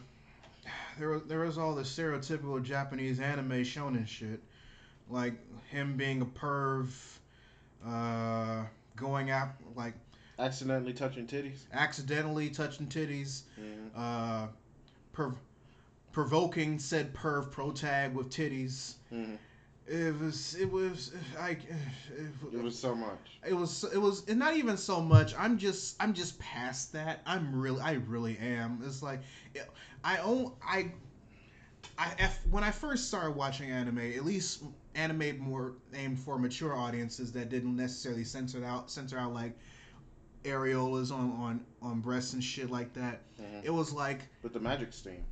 there 1.00 1.10
was 1.10 1.24
there 1.24 1.39
was 1.39 1.58
all 1.58 1.74
the 1.74 1.82
stereotypical 1.82 2.62
Japanese 2.62 3.20
anime 3.20 3.63
shonen 3.63 4.08
shit. 4.08 4.39
Like 5.10 5.34
him 5.70 5.98
being 5.98 6.22
a 6.22 6.25
perv, 6.27 6.88
uh 7.84 8.65
going 8.96 9.32
out 9.32 9.50
like 9.75 9.96
Accidentally 10.38 10.94
touching 10.94 11.25
titties. 11.25 11.62
accidentally 11.74 12.50
touching 12.51 12.86
titties 12.88 13.44
Mhm. 13.60 13.89
uh, 13.96 14.48
prov- 15.12 15.39
provoking 16.15 16.79
said 16.79 17.13
perv 17.13 17.51
protag 17.51 18.13
with 18.15 18.29
titties. 18.29 18.93
Mhm. 19.12 19.38
It 19.86 20.17
was 20.17 20.55
it 20.55 20.72
was 20.72 21.12
I 21.38 21.50
it, 21.50 21.60
It 22.53 22.63
was 22.63 22.79
so 22.79 22.95
much. 22.95 23.38
it 23.45 23.53
was 23.53 23.84
it 23.84 23.98
was 23.98 24.25
and 24.29 24.39
not 24.39 24.55
even 24.55 24.77
so 24.77 25.01
much. 25.01 25.36
I'm 25.38 25.57
just 25.57 26.01
I'm 26.01 26.13
just 26.13 26.39
past 26.39 26.93
that. 26.93 27.22
I'm 27.25 27.53
really 27.60 27.81
I 27.81 27.93
really 28.07 28.38
am. 28.38 28.81
It's 28.86 29.03
like 29.03 29.24
I 30.05 30.19
own 30.19 30.53
I 30.65 30.93
I 31.98 32.29
when 32.50 32.63
I 32.63 32.72
first 32.72 33.10
started 33.10 33.31
watching 33.36 33.69
anime, 33.72 33.98
at 34.00 34.24
least 34.24 34.63
anime 34.95 35.38
more 35.38 35.74
aimed 35.93 36.17
for 36.17 36.39
mature 36.39 36.74
audiences 36.74 37.34
that 37.34 37.50
didn't 37.50 37.75
necessarily 37.75 38.24
censor 38.24 38.63
out 38.63 38.89
censor 38.89 39.19
out 39.19 39.34
like 39.34 39.57
areolas 40.45 41.12
on 41.12 41.31
on 41.34 41.65
on 41.81 42.00
breasts 42.00 42.31
and 42.31 42.41
shit 42.41 42.69
like 42.72 42.93
that. 42.93 43.19
Mhm. 43.38 43.65
It 43.65 43.69
was 43.72 43.91
like 43.91 44.22
But 44.41 44.53
the 44.53 44.62
magic 44.62 44.93
steam. 44.93 45.25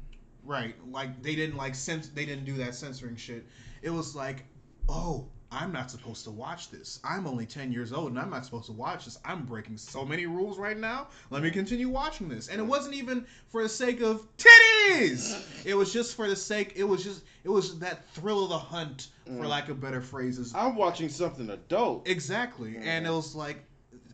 Right. 0.46 0.76
Like 0.92 1.22
they 1.24 1.36
didn't 1.36 1.56
like 1.58 1.74
cens- 1.74 2.14
they 2.14 2.26
didn't 2.26 2.46
do 2.46 2.56
that 2.56 2.76
censoring 2.76 3.16
shit. 3.16 3.46
It 3.82 3.90
was 3.90 4.16
like, 4.16 4.44
"Oh, 4.90 5.28
I'm 5.52 5.72
not 5.72 5.92
supposed 5.92 6.24
to 6.24 6.32
watch 6.32 6.72
this. 6.72 7.00
I'm 7.04 7.28
only 7.28 7.46
10 7.46 7.72
years 7.72 7.94
old 7.94 8.10
and 8.10 8.20
I'm 8.20 8.30
not 8.32 8.44
supposed 8.44 8.66
to 8.66 8.72
watch 8.72 9.06
this. 9.06 9.20
I'm 9.24 9.46
breaking 9.46 9.78
so 9.78 10.04
many 10.04 10.26
rules 10.26 10.58
right 10.58 10.78
now. 10.78 11.08
Let 11.30 11.44
me 11.44 11.52
continue 11.52 11.90
watching 11.90 12.28
this." 12.28 12.48
And 12.50 12.60
it 12.60 12.64
wasn't 12.66 12.96
even 12.96 13.26
for 13.50 13.62
the 13.64 13.70
sake 13.70 14.02
of 14.02 14.28
titties. 14.38 15.66
It 15.66 15.76
was 15.76 15.94
just 15.94 16.16
for 16.16 16.28
the 16.28 16.36
sake 16.36 16.74
it 16.76 16.84
was 16.84 17.04
just 17.04 17.22
it 17.44 17.50
was 17.50 17.80
that 17.80 18.06
thrill 18.10 18.44
of 18.44 18.50
the 18.50 18.58
hunt 18.58 19.10
for 19.26 19.32
Mm. 19.44 19.48
lack 19.48 19.70
of 19.70 19.80
better 19.80 20.02
phrases. 20.02 20.54
I'm 20.56 20.76
watching 20.76 21.08
something 21.10 21.50
adult. 21.50 22.08
Exactly. 22.08 22.76
And 22.78 23.06
it 23.06 23.12
was 23.12 23.36
like 23.36 23.64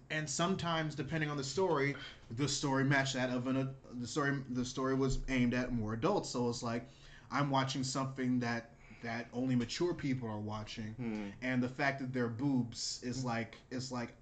and 0.10 0.30
sometimes 0.30 0.96
depending 0.96 1.30
on 1.30 1.38
the 1.38 1.44
story, 1.44 1.96
the 2.32 2.48
story 2.48 2.84
matched 2.84 3.14
that 3.14 3.30
of 3.30 3.48
an 3.48 3.58
uh, 3.58 3.66
the 4.00 4.08
story 4.08 4.38
the 4.50 4.66
story 4.66 4.96
was 4.96 5.20
aimed 5.30 5.54
at 5.54 5.72
more 5.72 5.94
adults. 5.94 6.30
So 6.30 6.50
it's 6.50 6.64
like 6.64 6.90
I'm 7.32 7.50
watching 7.50 7.84
something 7.84 8.40
that 8.40 8.72
that 9.02 9.28
only 9.34 9.56
mature 9.56 9.94
people 9.94 10.28
are 10.28 10.40
watching 10.40 10.94
Mhm. 11.00 11.32
and 11.42 11.64
the 11.64 11.70
fact 11.70 12.00
that 12.00 12.12
they're 12.12 12.28
boobs 12.28 13.00
is 13.04 13.24
like 13.24 13.56
is 13.72 13.92
like 13.92 14.14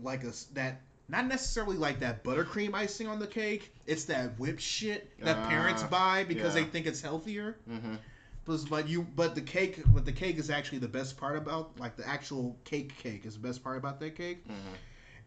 like 0.00 0.24
a 0.24 0.32
that 0.54 0.80
not 1.08 1.26
necessarily 1.26 1.76
like 1.76 2.00
that 2.00 2.22
buttercream 2.22 2.74
icing 2.74 3.06
on 3.06 3.18
the 3.18 3.26
cake. 3.26 3.72
It's 3.86 4.04
that 4.04 4.38
whip 4.38 4.58
shit 4.58 5.10
that 5.20 5.42
parents 5.48 5.82
Ah, 5.82 5.88
buy 5.88 6.24
because 6.24 6.54
yeah. 6.54 6.62
they 6.62 6.68
think 6.68 6.86
it's 6.86 7.00
healthier. 7.00 7.56
Mhm. 7.68 7.98
But, 8.44 8.60
but 8.70 8.88
you 8.88 9.02
but 9.02 9.34
the 9.34 9.42
cake 9.42 9.80
but 9.92 10.04
the 10.04 10.12
cake 10.12 10.38
is 10.38 10.48
actually 10.50 10.78
the 10.78 10.88
best 10.88 11.16
part 11.16 11.36
about 11.36 11.78
like 11.78 11.96
the 11.96 12.06
actual 12.06 12.56
cake 12.64 12.96
cake 12.96 13.26
is 13.26 13.34
the 13.34 13.40
best 13.40 13.62
part 13.62 13.76
about 13.76 14.00
that 14.00 14.14
cake. 14.14 14.46
Mhm. 14.48 14.54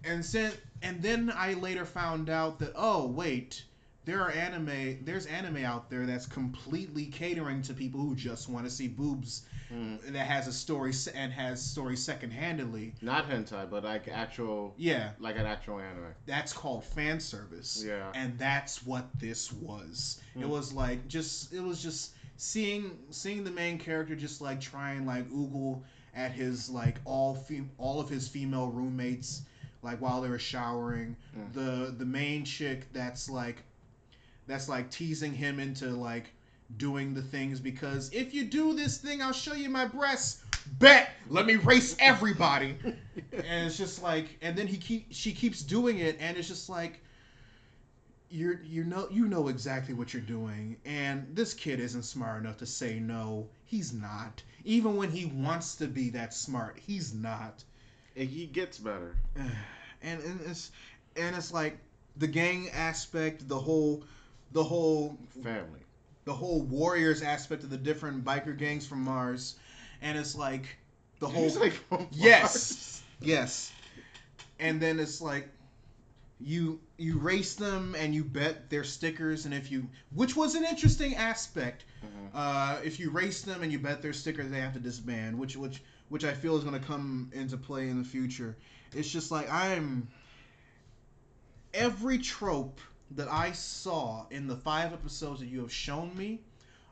And 0.03 0.23
then 0.23 0.51
and 0.81 1.01
then 1.01 1.31
I 1.35 1.53
later 1.55 1.85
found 1.85 2.29
out 2.29 2.59
that 2.59 2.71
oh 2.75 3.07
wait, 3.07 3.63
there 4.05 4.21
are 4.21 4.31
anime 4.31 4.99
there's 5.05 5.25
anime 5.27 5.63
out 5.63 5.89
there 5.89 6.05
that's 6.05 6.25
completely 6.25 7.05
catering 7.05 7.61
to 7.63 7.73
people 7.73 7.99
who 7.99 8.15
just 8.15 8.49
want 8.49 8.65
to 8.65 8.71
see 8.71 8.87
boobs 8.87 9.43
Mhm. 9.71 10.11
that 10.11 10.27
has 10.27 10.47
a 10.47 10.51
story 10.53 10.91
and 11.15 11.31
has 11.31 11.61
story 11.63 11.95
second-handedly. 11.95 12.93
Not 13.01 13.29
hentai, 13.29 13.69
but 13.69 13.85
like 13.85 14.09
actual, 14.09 14.73
Yeah, 14.77 15.11
like 15.17 15.37
an 15.37 15.45
actual 15.45 15.79
anime. 15.79 16.13
that's 16.25 16.51
called 16.51 16.83
fan 16.83 17.21
service. 17.21 17.81
Yeah. 17.85 18.11
And 18.13 18.37
that's 18.37 18.85
what 18.85 19.07
this 19.17 19.49
was. 19.53 20.19
It 20.35 20.41
Hmm. 20.43 20.49
was 20.49 20.73
like 20.73 21.07
just 21.07 21.53
it 21.53 21.61
was 21.61 21.81
just 21.81 22.11
seeing 22.35 22.97
seeing 23.11 23.43
the 23.45 23.51
main 23.51 23.77
character 23.77 24.15
just 24.15 24.41
like 24.41 24.59
trying 24.59 25.05
like 25.05 25.29
oogle 25.29 25.83
at 26.13 26.31
his 26.33 26.69
like 26.69 26.97
all 27.05 27.35
fem- 27.35 27.69
all 27.77 28.01
of 28.01 28.09
his 28.09 28.27
female 28.27 28.67
roommates 28.71 29.43
like 29.83 29.99
while 29.99 30.21
they 30.21 30.29
were 30.29 30.39
showering. 30.39 31.15
Mm. 31.37 31.53
The 31.53 31.95
the 31.97 32.05
main 32.05 32.45
chick 32.45 32.91
that's 32.93 33.29
like 33.29 33.63
that's 34.47 34.69
like 34.69 34.89
teasing 34.89 35.33
him 35.33 35.59
into 35.59 35.87
like 35.87 36.31
doing 36.77 37.13
the 37.13 37.21
things 37.21 37.59
because 37.59 38.09
if 38.13 38.33
you 38.33 38.45
do 38.45 38.73
this 38.73 38.97
thing 38.97 39.21
I'll 39.21 39.33
show 39.33 39.53
you 39.53 39.69
my 39.69 39.85
breasts. 39.85 40.43
Bet 40.77 41.09
let 41.29 41.45
me 41.45 41.55
race 41.55 41.95
everybody. 41.99 42.75
and 42.83 43.67
it's 43.67 43.77
just 43.77 44.01
like 44.03 44.37
and 44.41 44.55
then 44.57 44.67
he 44.67 44.77
keep 44.77 45.07
she 45.09 45.33
keeps 45.33 45.61
doing 45.61 45.99
it 45.99 46.17
and 46.19 46.37
it's 46.37 46.47
just 46.47 46.69
like 46.69 47.01
you're 48.29 48.61
you 48.63 48.83
know 48.85 49.07
you 49.11 49.27
know 49.27 49.49
exactly 49.49 49.93
what 49.93 50.13
you're 50.13 50.21
doing 50.21 50.77
and 50.85 51.27
this 51.33 51.53
kid 51.53 51.79
isn't 51.81 52.03
smart 52.03 52.41
enough 52.41 52.57
to 52.57 52.65
say 52.65 52.97
no 52.97 53.45
he's 53.65 53.91
not 53.91 54.41
even 54.63 54.95
when 54.95 55.11
he 55.11 55.25
wants 55.25 55.75
to 55.75 55.85
be 55.85 56.09
that 56.09 56.33
smart 56.33 56.79
he's 56.85 57.13
not 57.13 57.63
And 58.15 58.27
he 58.27 58.45
gets 58.45 58.77
better. 58.77 59.15
and, 59.35 60.21
and 60.21 60.39
it's 60.47 60.71
and 61.15 61.35
it's 61.35 61.51
like 61.53 61.77
the 62.17 62.27
gang 62.27 62.69
aspect 62.73 63.47
the 63.47 63.57
whole 63.59 64.03
the 64.51 64.63
whole 64.63 65.17
Family. 65.43 65.79
the 66.25 66.33
whole 66.33 66.61
warriors 66.61 67.21
aspect 67.21 67.63
of 67.63 67.69
the 67.69 67.77
different 67.77 68.23
biker 68.23 68.57
gangs 68.57 68.85
from 68.85 69.03
mars 69.03 69.55
and 70.01 70.17
it's 70.17 70.35
like 70.35 70.77
the 71.19 71.27
Did 71.27 71.35
whole 71.35 71.49
from 71.69 72.07
Yes. 72.11 73.01
Yes. 73.21 73.71
And 74.59 74.81
then 74.81 74.99
it's 74.99 75.21
like 75.21 75.47
you 76.39 76.79
you 76.97 77.17
race 77.19 77.55
them 77.55 77.95
and 77.97 78.13
you 78.15 78.23
bet 78.23 78.69
their 78.69 78.83
stickers 78.83 79.45
and 79.45 79.53
if 79.53 79.71
you 79.71 79.87
which 80.13 80.35
was 80.35 80.55
an 80.55 80.65
interesting 80.65 81.15
aspect. 81.15 81.85
Mhm. 82.03 82.29
Uh, 82.33 82.79
if 82.83 82.99
you 82.99 83.09
race 83.11 83.41
them 83.43 83.61
and 83.63 83.71
you 83.71 83.79
bet 83.79 84.01
their 84.01 84.13
stickers 84.13 84.49
they 84.49 84.59
have 84.59 84.73
to 84.73 84.79
disband, 84.79 85.37
which 85.37 85.55
which 85.55 85.81
which 86.11 86.25
I 86.25 86.33
feel 86.33 86.57
is 86.57 86.65
going 86.65 86.77
to 86.77 86.85
come 86.85 87.31
into 87.33 87.55
play 87.55 87.87
in 87.87 87.97
the 87.97 88.03
future. 88.03 88.57
It's 88.93 89.09
just 89.09 89.31
like 89.31 89.49
I'm 89.49 90.09
every 91.73 92.17
trope 92.17 92.81
that 93.11 93.29
I 93.29 93.53
saw 93.53 94.25
in 94.29 94.45
the 94.45 94.57
five 94.57 94.91
episodes 94.91 95.39
that 95.39 95.45
you 95.47 95.61
have 95.61 95.71
shown 95.71 96.15
me 96.17 96.41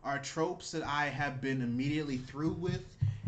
are 0.05 0.19
tropes 0.19 0.71
that 0.71 0.83
I 0.83 1.07
have 1.07 1.41
been 1.41 1.61
immediately 1.61 2.15
through 2.15 2.53
with 2.53 2.85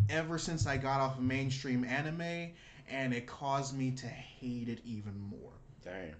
ever 0.09 0.37
since 0.37 0.65
I 0.65 0.77
got 0.77 1.01
off 1.01 1.17
of 1.17 1.23
mainstream 1.23 1.83
anime, 1.83 2.51
and 2.89 3.13
it 3.13 3.27
caused 3.27 3.77
me 3.77 3.91
to 3.91 4.07
hate 4.07 4.69
it 4.69 4.79
even 4.85 5.19
more. 5.29 5.51
Damn. 5.83 6.15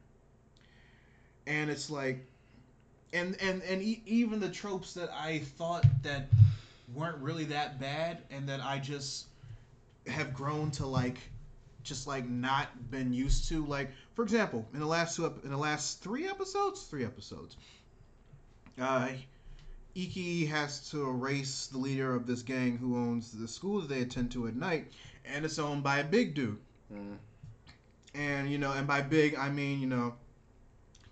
And 1.47 1.69
it's 1.69 1.89
like, 1.89 2.25
and 3.13 3.37
and 3.41 3.63
and 3.63 3.81
e- 3.81 4.03
even 4.05 4.41
the 4.41 4.49
tropes 4.49 4.93
that 4.95 5.09
I 5.13 5.39
thought 5.39 5.85
that 6.03 6.27
weren't 6.93 7.19
really 7.19 7.45
that 7.45 7.79
bad, 7.79 8.17
and 8.29 8.49
that 8.49 8.59
I 8.59 8.77
just 8.77 9.27
have 10.07 10.33
grown 10.33 10.71
to 10.71 10.85
like, 10.85 11.17
just 11.83 12.07
like 12.07 12.27
not 12.27 12.91
been 12.91 13.13
used 13.13 13.49
to. 13.49 13.65
Like, 13.65 13.89
for 14.15 14.23
example, 14.23 14.67
in 14.73 14.79
the 14.79 14.85
last 14.85 15.15
two, 15.15 15.25
in 15.43 15.51
the 15.51 15.57
last 15.57 16.01
three 16.01 16.27
episodes, 16.27 16.83
three 16.83 17.05
episodes, 17.05 17.55
uh, 18.79 19.09
Iki 19.95 20.45
has 20.45 20.89
to 20.91 21.09
erase 21.09 21.67
the 21.67 21.77
leader 21.77 22.15
of 22.15 22.25
this 22.25 22.41
gang 22.41 22.77
who 22.77 22.97
owns 22.97 23.31
the 23.31 23.47
school 23.47 23.81
that 23.81 23.89
they 23.89 24.01
attend 24.01 24.31
to 24.31 24.47
at 24.47 24.55
night, 24.55 24.91
and 25.25 25.45
it's 25.45 25.59
owned 25.59 25.83
by 25.83 25.99
a 25.99 26.03
big 26.03 26.33
dude. 26.33 26.59
Mm. 26.93 27.17
And 28.13 28.51
you 28.51 28.57
know, 28.57 28.71
and 28.71 28.87
by 28.87 29.01
big 29.01 29.35
I 29.35 29.49
mean 29.49 29.79
you 29.79 29.87
know, 29.87 30.15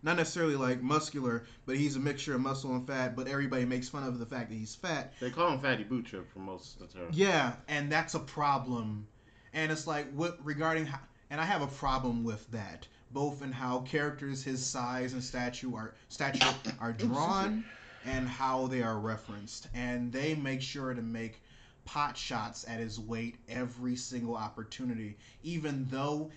not 0.03 0.18
necessarily 0.18 0.56
like 0.56 0.82
muscular, 0.82 1.46
but 1.65 1.75
he's 1.75 1.96
a 1.96 2.00
mixture 2.00 2.36
of 2.36 2.41
muscle 2.41 2.72
and 2.72 2.86
fat. 2.88 3.15
But 3.15 3.27
everybody 3.27 3.65
makes 3.65 3.89
fun 3.89 4.03
of 4.03 4.20
the 4.20 4.25
fact 4.25 4.50
that 4.50 4.56
he's 4.56 4.75
fat. 4.75 5.13
They 5.20 5.29
call 5.29 5.51
him 5.51 5.60
Fatty 5.60 5.84
Butcher 5.84 6.24
for 6.34 6.39
most 6.39 6.79
of 6.79 6.91
the 6.91 7.00
time. 7.00 7.10
Yeah, 7.12 7.53
and 7.68 7.91
that's 7.91 8.15
a 8.15 8.20
problem. 8.20 9.08
And 9.53 9.72
it's 9.72 9.88
like 9.88 10.12
what 10.13 10.38
regarding 10.44 10.86
how, 10.86 11.00
and 11.29 11.41
I 11.41 11.46
have 11.46 11.62
a 11.62 11.68
problem 11.68 12.24
with 12.24 12.50
that, 12.51 12.88
both 13.12 13.41
in 13.41 13.51
how 13.51 13.79
characters 13.82 14.44
his 14.44 14.65
size 14.65 15.13
and 15.13 15.24
stature 15.24 15.70
are 15.75 15.94
stature 16.10 16.53
are 16.79 16.94
drawn, 16.94 17.63
and 18.06 18.27
how 18.27 18.68
they 18.68 18.82
are 18.82 19.00
referenced. 19.00 19.68
And 19.74 20.12
they 20.12 20.36
make 20.36 20.62
sure 20.62 20.94
to 20.94 21.01
make 21.01 21.41
pot 21.86 22.15
shots 22.15 22.65
at 22.68 22.79
his 22.79 23.00
weight 23.00 23.36
every 23.50 23.96
single 23.96 24.36
opportunity, 24.36 25.18
even 25.44 25.88
though 25.89 26.29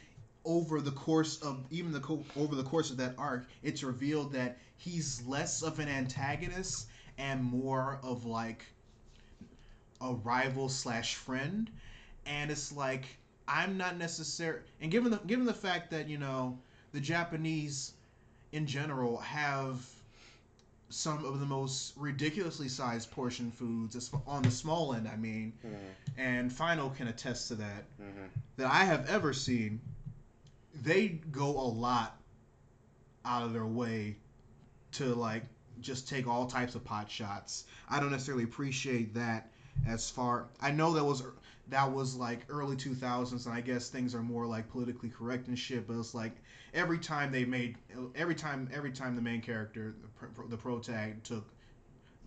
over 0.45 0.81
the 0.81 0.91
course 0.93 1.41
of 1.43 1.65
even 1.71 1.93
the 1.93 2.01
co- 2.01 2.25
over 2.37 2.55
the 2.55 2.65
course 2.65 2.91
of 2.91 2.97
that 2.99 3.15
arc, 3.19 3.47
it's 3.63 3.83
revealed 3.83 4.33
that 4.33 4.59
he's 4.77 5.23
less 5.27 5.63
of 5.63 5.79
an 5.79 5.89
antagonist 5.89 6.87
and 7.19 7.43
more 7.43 7.99
of 8.03 8.25
like 8.25 8.65
a 10.01 10.15
rival 10.15 10.69
slash 10.69 11.15
friend, 11.15 11.71
and 12.27 12.51
it's 12.51 12.73
like 12.73 13.05
I'm 13.47 13.77
not 13.77 13.97
necessary. 13.97 14.61
And 14.81 14.91
given 14.91 15.11
the 15.11 15.19
given 15.19 15.47
the 15.47 15.55
fact 15.55 15.91
that 15.91 16.09
you 16.09 16.19
know 16.19 16.59
the 16.93 17.01
Japanese 17.01 17.93
in 18.53 18.67
general 18.67 19.19
have 19.19 19.85
some 20.91 21.25
of 21.25 21.41
the 21.41 21.47
most 21.47 21.95
ridiculously 21.97 22.69
sized 22.69 23.11
portion 23.11 23.51
foods 23.51 24.11
on 24.27 24.43
the 24.43 24.51
small 24.51 24.93
end. 24.93 25.09
I 25.09 25.17
mean, 25.17 25.55
Mhm. 25.65 25.79
and 26.19 26.53
Final 26.53 26.91
can 26.91 27.09
attest 27.09 27.49
to 27.49 27.55
that 27.57 27.85
Mhm. 27.99 28.29
that 28.57 28.71
I 28.71 28.85
have 28.85 29.09
ever 29.09 29.33
seen. 29.33 29.81
They 30.83 31.09
go 31.31 31.49
a 31.49 31.69
lot 31.69 32.21
out 33.25 33.45
of 33.45 33.53
their 33.53 33.67
way 33.67 34.17
to 34.93 35.15
like 35.15 35.45
just 35.81 36.09
take 36.09 36.27
all 36.27 36.47
types 36.47 36.75
of 36.75 36.85
pot 36.85 37.11
shots. 37.11 37.65
I 37.89 38.01
don't 38.01 38.11
necessarily 38.11 38.45
appreciate 38.45 39.15
that 39.15 39.51
as 39.87 40.11
far. 40.11 40.49
I 40.61 40.71
know 40.71 40.93
that 40.95 41.05
was 41.05 41.23
that 41.69 41.91
was 41.91 42.17
like 42.17 42.41
early 42.49 42.77
2000s 42.77 43.47
and 43.47 43.55
I 43.55 43.61
guess 43.61 43.89
things 43.89 44.15
are 44.15 44.23
more 44.23 44.47
like 44.47 44.69
politically 44.69 45.09
correct 45.09 45.49
and 45.49 45.59
shit, 45.59 45.87
but 45.87 45.97
it's 45.99 46.15
like 46.15 46.33
every 46.75 46.99
time 46.99 47.31
they 47.31 47.45
made 47.45 47.77
every 48.15 48.35
time 48.35 48.69
every 48.73 48.93
time 48.93 49.15
the 49.15 49.23
main 49.23 49.41
character 49.41 49.95
the, 50.03 50.09
pro, 50.09 50.47
the 50.47 50.57
pro 50.57 50.79
tag 50.81 51.23
took 51.23 51.49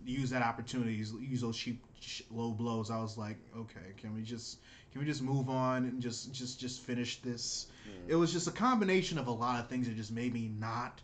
use 0.04 0.30
that 0.30 0.42
opportunity 0.42 0.92
use, 0.92 1.12
use 1.20 1.40
those 1.40 1.56
cheap 1.56 1.82
sh- 2.00 2.22
low 2.30 2.52
blows 2.52 2.90
I 2.90 3.00
was 3.00 3.16
like 3.16 3.38
okay 3.56 3.92
can 3.96 4.14
we 4.14 4.22
just 4.22 4.58
can 4.92 5.00
we 5.00 5.06
just 5.06 5.22
move 5.22 5.48
on 5.48 5.84
and 5.84 6.00
just 6.00 6.32
just 6.32 6.60
just 6.60 6.80
finish 6.82 7.20
this 7.22 7.66
Mm. 7.86 8.10
it 8.10 8.16
was 8.16 8.32
just 8.32 8.48
a 8.48 8.50
combination 8.50 9.16
of 9.16 9.28
a 9.28 9.30
lot 9.32 9.60
of 9.60 9.68
things 9.68 9.86
that 9.86 9.96
just 9.96 10.10
made 10.10 10.34
me 10.34 10.50
not 10.58 11.00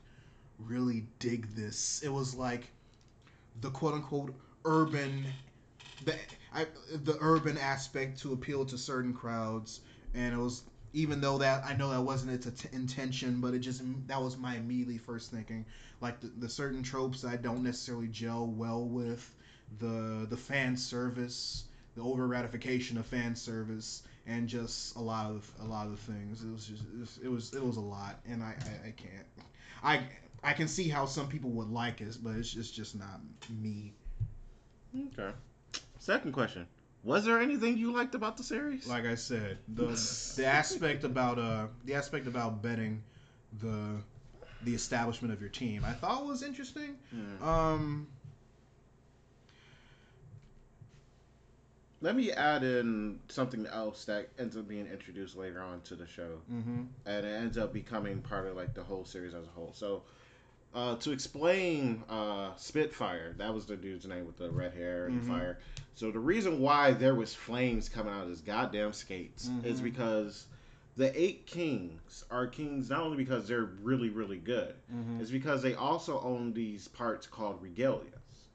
really 0.58 1.06
dig 1.18 1.46
this. 1.54 2.02
It 2.04 2.08
was 2.08 2.34
like 2.34 2.70
the 3.60 3.70
quote 3.70 3.94
unquote 3.94 4.34
urban, 4.64 5.24
the 6.04 6.14
I, 6.54 6.66
the 7.04 7.16
urban 7.20 7.56
aspect 7.58 8.20
to 8.20 8.32
appeal 8.32 8.64
to 8.66 8.78
certain 8.78 9.12
crowds, 9.12 9.80
and 10.14 10.34
it 10.34 10.38
was 10.38 10.62
even 10.92 11.20
though 11.20 11.38
that 11.38 11.64
I 11.64 11.74
know 11.74 11.90
that 11.90 12.02
wasn't 12.02 12.32
its 12.32 12.46
int- 12.46 12.72
intention, 12.72 13.40
but 13.40 13.54
it 13.54 13.60
just 13.60 13.82
that 14.08 14.20
was 14.20 14.36
my 14.36 14.56
immediately 14.56 14.98
first 14.98 15.30
thinking. 15.30 15.64
Like 16.00 16.20
the, 16.20 16.28
the 16.38 16.48
certain 16.48 16.82
tropes 16.82 17.24
I 17.24 17.36
don't 17.36 17.62
necessarily 17.62 18.08
gel 18.08 18.46
well 18.46 18.84
with, 18.84 19.34
the 19.78 20.26
the 20.28 20.36
fan 20.36 20.76
service, 20.76 21.64
the 21.94 22.02
over 22.02 22.26
ratification 22.26 22.98
of 22.98 23.06
fan 23.06 23.34
service, 23.34 24.02
and 24.26 24.48
just 24.48 24.96
a 24.96 25.00
lot 25.00 25.30
of 25.30 25.50
a 25.60 25.64
lot 25.64 25.86
of 25.86 25.98
things. 26.00 26.42
It 26.42 26.52
was 26.52 26.66
just 26.66 26.82
it 26.82 27.00
was 27.00 27.18
it 27.24 27.28
was, 27.28 27.54
it 27.54 27.64
was 27.64 27.76
a 27.76 27.80
lot, 27.80 28.20
and 28.28 28.42
I, 28.42 28.54
I 28.64 28.88
I 28.88 28.90
can't. 28.96 29.26
I 29.82 30.06
I 30.44 30.52
can 30.52 30.68
see 30.68 30.88
how 30.88 31.06
some 31.06 31.28
people 31.28 31.50
would 31.50 31.70
like 31.70 32.00
it, 32.00 32.16
but 32.22 32.34
it's 32.36 32.52
just 32.52 32.74
just 32.74 32.98
not 32.98 33.20
me. 33.48 33.94
Okay. 34.94 35.30
Second 35.98 36.32
question: 36.32 36.66
Was 37.04 37.24
there 37.24 37.40
anything 37.40 37.78
you 37.78 37.92
liked 37.92 38.14
about 38.14 38.36
the 38.36 38.44
series? 38.44 38.86
Like 38.86 39.04
I 39.04 39.16
said, 39.16 39.58
the 39.68 39.86
the 40.36 40.46
aspect 40.46 41.04
about 41.04 41.38
uh 41.38 41.66
the 41.84 41.94
aspect 41.94 42.26
about 42.26 42.62
betting 42.62 43.02
the 43.60 43.96
the 44.64 44.74
establishment 44.74 45.34
of 45.34 45.40
your 45.40 45.50
team, 45.50 45.84
I 45.84 45.92
thought 45.92 46.24
was 46.24 46.42
interesting. 46.42 46.96
Mm. 47.12 47.42
Um, 47.42 48.06
Let 52.02 52.16
me 52.16 52.32
add 52.32 52.64
in 52.64 53.20
something 53.28 53.64
else 53.66 54.04
that 54.06 54.28
ends 54.36 54.56
up 54.56 54.66
being 54.66 54.88
introduced 54.88 55.36
later 55.36 55.62
on 55.62 55.82
to 55.82 55.94
the 55.94 56.06
show, 56.06 56.40
mhm. 56.52 56.88
and 57.06 57.24
it 57.24 57.30
ends 57.30 57.56
up 57.56 57.72
becoming 57.72 58.20
part 58.20 58.48
of 58.48 58.56
like 58.56 58.74
the 58.74 58.82
whole 58.82 59.04
series 59.04 59.34
as 59.34 59.44
a 59.44 59.50
whole. 59.50 59.72
So, 59.72 60.02
uh, 60.74 60.96
to 60.96 61.12
explain 61.12 62.02
uh, 62.08 62.50
Spitfire, 62.56 63.34
that 63.38 63.52
was 63.54 63.66
the 63.66 63.76
dude's 63.76 64.06
name 64.06 64.26
with 64.26 64.38
the 64.38 64.50
red 64.50 64.72
hair 64.74 65.06
and 65.06 65.20
Mhm. 65.22 65.26
fire. 65.28 65.58
So 65.94 66.10
the 66.10 66.18
reason 66.18 66.60
why 66.60 66.92
there 66.92 67.14
was 67.14 67.34
flames 67.34 67.88
coming 67.88 68.12
out 68.12 68.22
of 68.22 68.28
his 68.30 68.40
goddamn 68.40 68.92
skates 68.92 69.50
is 69.64 69.80
Mhm. 69.80 69.84
because 69.84 70.46
the 70.96 71.18
eight 71.20 71.46
kings 71.46 72.24
are 72.30 72.46
kings 72.46 72.88
not 72.90 73.00
only 73.00 73.16
because 73.16 73.46
they're 73.48 73.64
really 73.82 74.08
really 74.10 74.38
good, 74.38 74.74
Mhm. 74.92 75.20
it's 75.20 75.30
because 75.30 75.62
they 75.62 75.74
also 75.74 76.20
own 76.20 76.52
these 76.54 76.88
parts 76.88 77.26
called 77.26 77.62
regalias, 77.62 78.48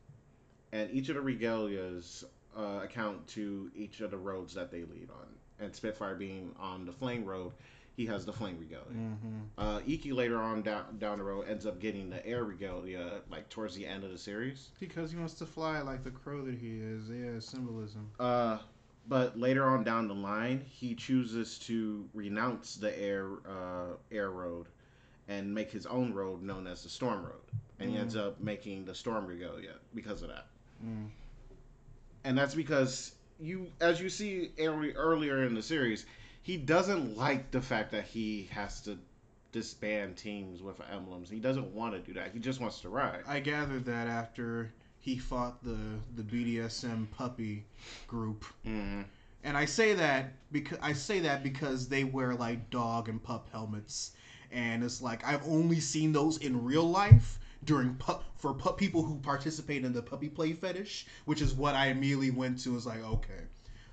and 0.71 0.89
each 0.91 1.09
of 1.09 1.15
the 1.15 1.21
regalias 1.21 2.23
uh, 2.55 2.79
account 2.83 3.27
to 3.27 3.69
each 3.75 4.01
of 4.01 4.09
the 4.09 4.17
roads 4.17 4.55
that 4.55 4.71
they 4.71 4.79
lead 4.83 5.07
on. 5.11 5.27
And 5.59 5.75
Spitfire 5.75 6.15
being 6.15 6.55
on 6.57 6.85
the 6.87 6.91
flame 6.91 7.23
road, 7.23 7.51
he 7.97 8.05
has 8.05 8.25
the 8.25 8.31
flame 8.31 8.57
regalia. 8.59 8.85
Mhm. 8.95 9.47
Uh, 9.57 9.81
Iki 9.85 10.13
later 10.13 10.39
on 10.39 10.61
down 10.61 10.97
down 10.99 11.17
the 11.17 11.23
road 11.23 11.47
ends 11.49 11.65
up 11.65 11.79
getting 11.79 12.09
the 12.11 12.25
air 12.25 12.45
regalia 12.45 13.21
like 13.29 13.49
towards 13.49 13.75
the 13.75 13.85
end 13.87 14.03
of 14.03 14.11
the 14.11 14.17
series. 14.19 14.69
Because 14.79 15.11
he 15.11 15.17
wants 15.17 15.33
to 15.33 15.45
fly 15.47 15.81
like 15.81 16.03
the 16.03 16.11
crow 16.11 16.45
that 16.45 16.53
he 16.55 16.79
is. 16.79 17.09
Yeah, 17.09 17.39
symbolism. 17.39 18.11
Uh, 18.19 18.59
but 19.07 19.37
later 19.39 19.65
on 19.65 19.83
down 19.83 20.07
the 20.07 20.13
line, 20.13 20.63
he 20.69 20.93
chooses 20.93 21.57
to 21.59 22.07
renounce 22.13 22.75
the 22.75 22.97
air 23.01 23.27
uh, 23.49 23.95
air 24.11 24.29
road 24.29 24.67
and 25.27 25.53
make 25.53 25.71
his 25.71 25.87
own 25.87 26.13
road 26.13 26.43
known 26.43 26.67
as 26.67 26.83
the 26.83 26.89
storm 26.89 27.25
road, 27.25 27.41
and 27.79 27.89
he 27.89 27.97
Mm. 27.97 28.01
ends 28.01 28.15
up 28.15 28.39
making 28.39 28.85
the 28.85 28.93
storm 28.95 29.25
regalia 29.25 29.73
because 29.95 30.21
of 30.21 30.29
that. 30.29 30.47
Mm. 30.85 31.09
And 32.23 32.37
that's 32.37 32.53
because 32.53 33.13
you, 33.39 33.71
as 33.81 33.99
you 33.99 34.09
see 34.09 34.51
early, 34.59 34.93
earlier 34.93 35.43
in 35.43 35.53
the 35.55 35.61
series, 35.63 36.05
he 36.47 36.55
doesn't 36.55 37.17
like 37.17 37.51
the 37.51 37.61
fact 37.61 37.91
that 37.91 38.05
he 38.05 38.47
has 38.51 38.79
to 38.79 38.97
disband 39.51 40.15
teams 40.15 40.61
with 40.61 40.79
emblems. 40.89 41.29
He 41.29 41.39
doesn't 41.39 41.73
want 41.73 41.93
to 41.93 41.99
do 41.99 42.17
that. 42.17 42.31
He 42.31 42.39
just 42.39 42.61
wants 42.61 42.79
to 42.81 42.89
ride. 42.89 43.23
I 43.27 43.41
gathered 43.41 43.83
that 43.83 44.07
after 44.07 44.71
he 44.97 45.17
fought 45.17 45.61
the 45.61 45.77
the 46.15 46.23
BDSM 46.23 47.11
puppy 47.11 47.65
group, 48.07 48.45
hmm 48.63 49.01
and 49.43 49.57
I 49.57 49.65
say 49.65 49.93
that 49.95 50.31
because 50.53 50.77
I 50.81 50.93
say 50.93 51.19
that 51.19 51.43
because 51.43 51.89
they 51.89 52.05
wear 52.05 52.33
like 52.33 52.69
dog 52.69 53.09
and 53.09 53.21
pup 53.21 53.49
helmets, 53.51 54.11
and 54.49 54.85
it's 54.85 55.01
like 55.01 55.25
I've 55.27 55.45
only 55.45 55.81
seen 55.81 56.13
those 56.13 56.37
in 56.37 56.63
real 56.63 56.89
life 56.89 57.39
during 57.65 57.95
pup 57.95 58.23
for 58.37 58.53
pup 58.53 58.77
people 58.77 59.03
who 59.03 59.19
participate 59.19 59.83
in 59.83 59.91
the 59.91 60.01
puppy 60.01 60.29
play 60.29 60.53
fetish, 60.53 61.07
which 61.25 61.41
is 61.41 61.53
what 61.53 61.75
I 61.75 61.87
immediately 61.87 62.31
went 62.31 62.59
to. 62.59 62.71
Was 62.71 62.85
like, 62.85 63.03
okay, 63.03 63.43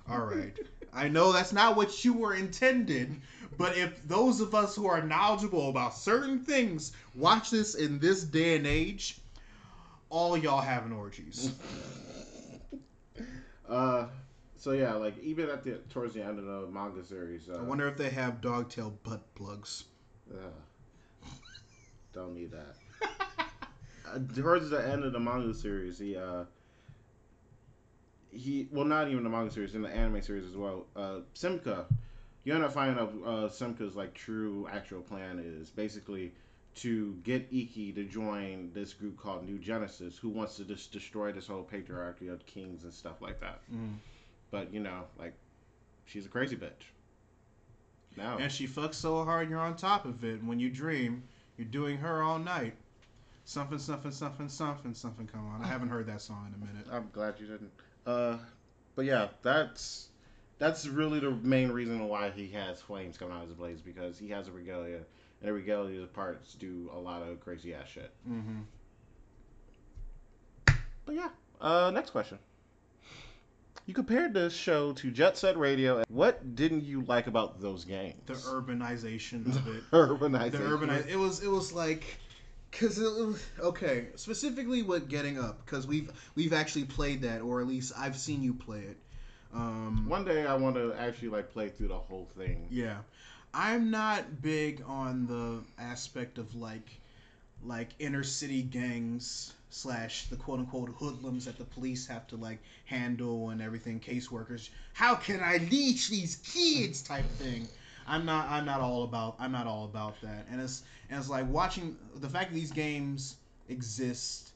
all 0.09 0.25
right, 0.25 0.57
I 0.93 1.07
know 1.07 1.31
that's 1.31 1.53
not 1.53 1.75
what 1.75 2.03
you 2.05 2.13
were 2.13 2.35
intended, 2.35 3.15
but 3.57 3.77
if 3.77 4.07
those 4.07 4.41
of 4.41 4.53
us 4.53 4.75
who 4.75 4.87
are 4.87 5.01
knowledgeable 5.01 5.69
about 5.69 5.95
certain 5.95 6.39
things 6.39 6.91
watch 7.15 7.49
this 7.49 7.75
in 7.75 7.99
this 7.99 8.23
day 8.23 8.55
and 8.55 8.67
age, 8.67 9.19
all 10.09 10.37
y'all 10.37 10.61
having 10.61 10.91
orgies. 10.91 11.51
Uh, 13.67 14.05
so 14.57 14.73
yeah, 14.73 14.93
like 14.93 15.17
even 15.23 15.49
at 15.49 15.63
the 15.63 15.73
towards 15.89 16.13
the 16.13 16.23
end 16.23 16.37
of 16.37 16.45
the 16.45 16.67
manga 16.67 17.03
series, 17.03 17.49
uh, 17.49 17.57
I 17.57 17.61
wonder 17.63 17.87
if 17.87 17.97
they 17.97 18.09
have 18.09 18.41
dogtail 18.41 18.95
butt 19.03 19.21
plugs. 19.33 19.85
uh, 20.31 20.37
don't 22.13 22.35
need 22.35 22.51
that. 22.51 22.75
uh, 24.07 24.19
towards 24.35 24.69
the 24.69 24.87
end 24.87 25.03
of 25.03 25.13
the 25.13 25.19
manga 25.19 25.53
series, 25.53 25.97
he 25.97 26.15
uh, 26.15 26.43
he 28.35 28.67
well 28.71 28.85
not 28.85 29.09
even 29.09 29.23
the 29.23 29.29
manga 29.29 29.51
series 29.51 29.75
in 29.75 29.81
the 29.81 29.89
anime 29.89 30.21
series 30.21 30.45
as 30.45 30.55
well. 30.55 30.85
Uh, 30.95 31.19
Simca, 31.33 31.85
you 32.43 32.53
end 32.53 32.63
up 32.63 32.73
finding 32.73 32.99
out 32.99 33.13
uh, 33.25 33.49
Simca's 33.49 33.95
like 33.95 34.13
true 34.13 34.67
actual 34.71 35.01
plan 35.01 35.39
is 35.39 35.69
basically 35.69 36.31
to 36.75 37.13
get 37.23 37.47
Iki 37.51 37.93
to 37.93 38.03
join 38.03 38.69
this 38.73 38.93
group 38.93 39.17
called 39.17 39.45
New 39.45 39.57
Genesis, 39.57 40.17
who 40.17 40.29
wants 40.29 40.57
to 40.57 40.65
just 40.65 40.91
destroy 40.91 41.31
this 41.31 41.47
whole 41.47 41.63
patriarchy 41.63 42.31
of 42.31 42.45
kings 42.45 42.83
and 42.83 42.93
stuff 42.93 43.21
like 43.21 43.39
that. 43.39 43.61
Mm. 43.73 43.95
But 44.51 44.73
you 44.73 44.81
know, 44.81 45.03
like 45.17 45.33
she's 46.05 46.25
a 46.25 46.29
crazy 46.29 46.55
bitch. 46.55 46.91
Now, 48.17 48.37
And 48.37 48.51
she 48.51 48.65
fucks 48.65 48.95
so 48.95 49.25
hard 49.25 49.49
you're 49.49 49.59
on 49.59 49.75
top 49.75 50.05
of 50.05 50.23
it. 50.23 50.39
And 50.39 50.47
when 50.47 50.59
you 50.59 50.69
dream, 50.69 51.23
you're 51.57 51.67
doing 51.67 51.97
her 51.97 52.23
all 52.23 52.39
night. 52.39 52.73
Something, 53.43 53.77
something, 53.77 54.11
something, 54.11 54.49
something, 54.49 54.93
something. 54.93 55.27
Come 55.27 55.47
on, 55.53 55.63
I 55.63 55.67
haven't 55.67 55.89
heard 55.89 56.07
that 56.07 56.21
song 56.21 56.47
in 56.47 56.61
a 56.61 56.65
minute. 56.65 56.87
I'm 56.91 57.09
glad 57.11 57.35
you 57.39 57.45
didn't. 57.45 57.71
Uh, 58.05 58.37
but 58.95 59.05
yeah, 59.05 59.27
that's 59.41 60.09
that's 60.57 60.87
really 60.87 61.19
the 61.19 61.31
main 61.31 61.71
reason 61.71 62.07
why 62.07 62.29
he 62.29 62.47
has 62.49 62.81
flames 62.81 63.17
coming 63.17 63.35
out 63.35 63.43
of 63.43 63.49
his 63.49 63.57
blades 63.57 63.81
because 63.81 64.17
he 64.17 64.29
has 64.29 64.47
a 64.47 64.51
regalia, 64.51 64.97
and 64.97 65.49
the 65.49 65.53
regalia 65.53 66.05
parts 66.07 66.53
do 66.53 66.89
a 66.93 66.99
lot 66.99 67.21
of 67.21 67.39
crazy 67.39 67.73
ass 67.73 67.87
shit. 67.87 68.11
Mm-hmm. 68.29 68.61
But 71.05 71.15
yeah, 71.15 71.29
uh, 71.61 71.91
next 71.93 72.11
question. 72.11 72.39
You 73.85 73.93
compared 73.93 74.33
this 74.33 74.55
show 74.55 74.93
to 74.93 75.11
Jet 75.11 75.37
Set 75.37 75.57
Radio. 75.57 76.03
What 76.09 76.55
didn't 76.55 76.83
you 76.85 77.01
like 77.01 77.27
about 77.27 77.61
those 77.61 77.85
games? 77.85 78.15
The 78.25 78.33
urbanization 78.33 79.45
of 79.45 79.67
it. 79.67 79.83
urbanization. 79.91 80.51
the 80.51 80.57
urbanize. 80.57 81.07
It 81.07 81.17
was. 81.17 81.43
It 81.43 81.49
was 81.49 81.71
like. 81.71 82.03
Cause 82.79 82.99
it 82.99 83.41
okay, 83.59 84.07
specifically 84.15 84.81
with 84.83 85.07
Getting 85.07 85.39
Up, 85.39 85.65
because 85.65 85.87
we've 85.87 86.11
we've 86.35 86.53
actually 86.53 86.85
played 86.85 87.21
that, 87.21 87.41
or 87.41 87.61
at 87.61 87.67
least 87.67 87.93
I've 87.97 88.17
seen 88.17 88.43
you 88.43 88.53
play 88.53 88.79
it. 88.79 88.97
Um, 89.53 90.09
One 90.09 90.25
day 90.25 90.45
I 90.45 90.55
want 90.55 90.75
to 90.75 90.93
actually 90.93 91.29
like 91.29 91.51
play 91.51 91.69
through 91.69 91.87
the 91.87 91.97
whole 91.97 92.27
thing. 92.37 92.67
Yeah. 92.69 92.97
I'm 93.53 93.89
not 93.89 94.41
big 94.41 94.83
on 94.85 95.27
the 95.27 95.63
aspect 95.81 96.37
of 96.37 96.53
like 96.55 96.89
like 97.63 97.89
inner 97.99 98.23
city 98.23 98.61
gangs 98.61 99.53
slash 99.69 100.27
the 100.27 100.35
quote 100.35 100.59
unquote 100.59 100.89
hoodlums 100.89 101.45
that 101.45 101.57
the 101.57 101.63
police 101.63 102.05
have 102.07 102.27
to 102.27 102.35
like 102.35 102.59
handle 102.83 103.49
and 103.51 103.61
everything, 103.61 103.99
caseworkers. 104.01 104.69
How 104.93 105.15
can 105.15 105.39
I 105.41 105.57
leash 105.71 106.09
these 106.09 106.35
kids 106.37 107.01
type 107.01 107.25
thing. 107.37 107.67
I'm 108.07 108.25
not 108.25 108.49
I'm 108.49 108.65
not 108.65 108.81
all 108.81 109.03
about 109.03 109.35
I'm 109.39 109.51
not 109.51 109.67
all 109.67 109.85
about 109.85 110.19
that. 110.21 110.45
And 110.51 110.61
it's 110.61 110.83
and 111.09 111.19
it's 111.19 111.29
like 111.29 111.47
watching 111.49 111.97
the 112.15 112.29
fact 112.29 112.49
that 112.51 112.55
these 112.55 112.71
games 112.71 113.37
exist 113.69 114.51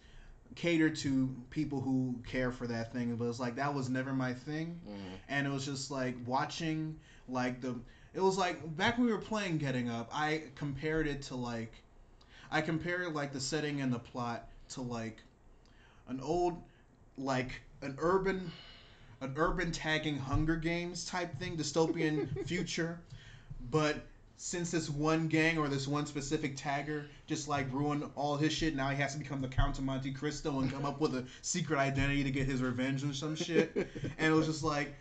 cater 0.56 0.90
to 0.90 1.34
people 1.52 1.80
who 1.80 2.16
care 2.28 2.52
for 2.52 2.66
that 2.68 2.92
thing 2.92 3.16
but 3.16 3.26
it's 3.26 3.40
like 3.40 3.56
that 3.56 3.74
was 3.74 3.88
never 3.88 4.14
my 4.14 4.34
thing 4.34 4.80
Mhm. 4.88 5.18
and 5.30 5.48
it 5.48 5.50
was 5.52 5.64
just 5.66 5.92
like 5.92 6.16
watching 6.26 6.98
like 7.28 7.62
the 7.62 7.76
it 8.16 8.20
was 8.20 8.36
like 8.38 8.76
back 8.76 8.98
when 8.98 9.06
we 9.06 9.14
were 9.14 9.20
playing 9.20 9.58
getting 9.60 9.90
up 9.90 10.10
i 10.12 10.42
compared 10.56 11.06
it 11.08 11.22
to 11.24 11.36
like 11.36 11.72
i 12.52 12.62
compared 12.62 13.14
like 13.14 13.32
the 13.32 13.40
setting 13.40 13.82
and 13.82 13.94
the 13.94 14.00
plot 14.00 14.48
to 14.70 14.82
like 14.82 15.22
an 16.08 16.20
old 16.20 16.58
like 17.18 17.62
an 17.84 17.96
urban 18.00 18.52
an 19.22 19.34
urban 19.38 19.72
tagging 19.72 20.18
hunger 20.18 20.56
games 20.56 21.06
type 21.06 21.38
thing 21.38 21.58
dystopian 21.58 22.28
future 22.48 23.00
but 23.72 23.98
since 24.38 24.72
this 24.72 24.90
one 24.90 25.28
gang 25.28 25.58
or 25.58 25.68
this 25.68 25.86
one 25.86 26.06
specific 26.06 26.56
tagger 26.56 27.06
just 27.28 27.50
like 27.50 27.72
ruined 27.74 28.06
all 28.16 28.38
his 28.38 28.54
shit, 28.54 28.76
now 28.76 28.90
he 28.90 28.96
has 28.96 29.14
to 29.14 29.20
become 29.20 29.42
the 29.42 29.48
Count 29.48 29.78
of 29.78 29.84
Monte 29.84 30.12
Cristo 30.12 30.60
and 30.60 30.72
come 30.72 30.86
up 30.86 31.02
with 31.02 31.14
a 31.16 31.26
secret 31.42 31.78
identity 31.78 32.24
to 32.24 32.32
get 32.32 32.46
his 32.46 32.62
revenge 32.62 33.04
and 33.04 33.14
some 33.14 33.36
shit. 33.36 33.76
and 34.18 34.34
it 34.34 34.36
was 34.36 34.48
just 34.48 34.64
like, 34.64 34.96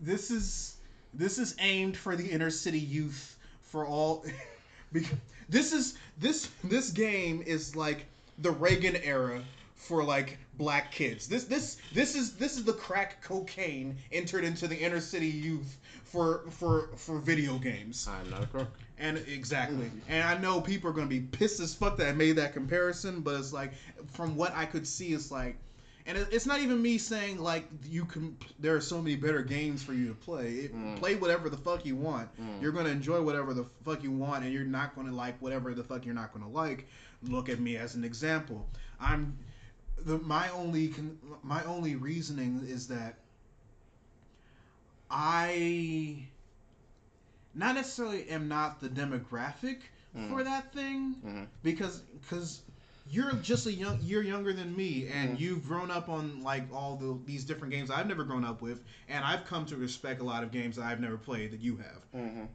this 0.00 0.30
is 0.30 0.76
this 1.12 1.38
is 1.38 1.56
aimed 1.58 1.96
for 1.96 2.14
the 2.14 2.30
inner 2.30 2.50
city 2.50 2.78
youth 2.78 3.36
for 3.62 3.84
all. 3.84 4.24
because 4.92 5.16
this 5.48 5.72
is 5.72 5.98
this 6.18 6.48
this 6.62 6.90
game 6.90 7.42
is 7.46 7.74
like 7.74 8.06
the 8.38 8.50
Reagan 8.50 8.96
era 8.96 9.42
for 9.78 10.04
like 10.04 10.36
black 10.58 10.92
kids. 10.92 11.26
This 11.28 11.44
this 11.44 11.78
this 11.94 12.14
is 12.14 12.34
this 12.34 12.56
is 12.58 12.64
the 12.64 12.72
crack 12.74 13.22
cocaine 13.22 13.96
entered 14.12 14.44
into 14.44 14.68
the 14.68 14.76
inner 14.76 15.00
city 15.00 15.28
youth 15.28 15.78
for 16.04 16.42
for 16.50 16.90
for 16.96 17.18
video 17.18 17.58
games. 17.58 18.06
I'm 18.08 18.28
not 18.30 18.42
a 18.42 18.46
crook. 18.46 18.68
And 18.98 19.16
exactly. 19.28 19.90
And 20.08 20.24
I 20.28 20.36
know 20.38 20.60
people 20.60 20.90
are 20.90 20.92
gonna 20.92 21.06
be 21.06 21.20
pissed 21.20 21.60
as 21.60 21.74
fuck 21.74 21.96
that 21.98 22.08
I 22.08 22.12
made 22.12 22.32
that 22.36 22.52
comparison, 22.52 23.20
but 23.20 23.36
it's 23.36 23.52
like 23.52 23.72
from 24.12 24.36
what 24.36 24.54
I 24.54 24.66
could 24.66 24.86
see, 24.86 25.12
it's 25.12 25.30
like, 25.30 25.56
and 26.04 26.18
it- 26.18 26.28
it's 26.32 26.46
not 26.46 26.60
even 26.60 26.82
me 26.82 26.98
saying 26.98 27.38
like 27.38 27.68
you 27.88 28.04
can. 28.04 28.36
There 28.58 28.74
are 28.74 28.80
so 28.80 29.00
many 29.00 29.14
better 29.14 29.42
games 29.42 29.82
for 29.84 29.92
you 29.92 30.08
to 30.08 30.14
play. 30.14 30.54
It, 30.54 30.74
Mm. 30.74 30.96
Play 30.96 31.14
whatever 31.14 31.48
the 31.48 31.56
fuck 31.56 31.86
you 31.86 31.94
want. 31.94 32.28
Mm. 32.40 32.60
You're 32.60 32.72
gonna 32.72 32.88
enjoy 32.88 33.22
whatever 33.22 33.54
the 33.54 33.64
fuck 33.84 34.02
you 34.02 34.10
want, 34.10 34.42
and 34.42 34.52
you're 34.52 34.64
not 34.64 34.96
gonna 34.96 35.14
like 35.14 35.40
whatever 35.40 35.72
the 35.72 35.84
fuck 35.84 36.04
you're 36.04 36.14
not 36.16 36.32
gonna 36.32 36.48
like. 36.50 36.88
Look 37.22 37.48
at 37.48 37.60
me 37.60 37.76
as 37.76 37.94
an 37.94 38.02
example. 38.02 38.68
I'm 39.00 39.38
the 40.04 40.18
my 40.18 40.48
only 40.50 40.88
con, 40.88 41.18
my 41.42 41.62
only 41.64 41.96
reasoning 41.96 42.64
is 42.66 42.88
that 42.88 43.16
I 45.10 46.26
not 47.54 47.74
necessarily 47.74 48.28
am 48.28 48.48
not 48.48 48.80
the 48.80 48.88
demographic 48.88 49.78
Mm. 50.16 50.30
for 50.30 50.42
that 50.42 50.72
thing 50.72 51.16
Mhm. 51.24 51.46
because 51.62 52.00
because 52.22 52.62
you're 53.10 53.32
just 53.34 53.66
a 53.66 53.72
young 53.72 53.98
you're 54.02 54.22
younger 54.22 54.52
than 54.54 54.74
me 54.74 55.06
and 55.08 55.36
Mhm. 55.36 55.40
you've 55.40 55.66
grown 55.66 55.90
up 55.90 56.08
on 56.08 56.42
like 56.42 56.72
all 56.72 56.96
the 56.96 57.18
these 57.26 57.44
different 57.44 57.72
games 57.72 57.90
I've 57.90 58.06
never 58.06 58.24
grown 58.24 58.44
up 58.44 58.62
with 58.62 58.82
and 59.08 59.22
I've 59.24 59.44
come 59.44 59.66
to 59.66 59.76
respect 59.76 60.20
a 60.20 60.24
lot 60.24 60.42
of 60.42 60.50
games 60.50 60.76
that 60.76 60.86
I've 60.86 61.00
never 61.00 61.18
played 61.18 61.50
that 61.50 61.60
you 61.60 61.76
have. 61.76 62.02
Mhm. 62.14 62.48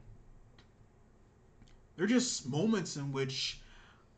They're 1.96 2.06
just 2.08 2.46
moments 2.48 2.96
in 2.96 3.12
which 3.12 3.60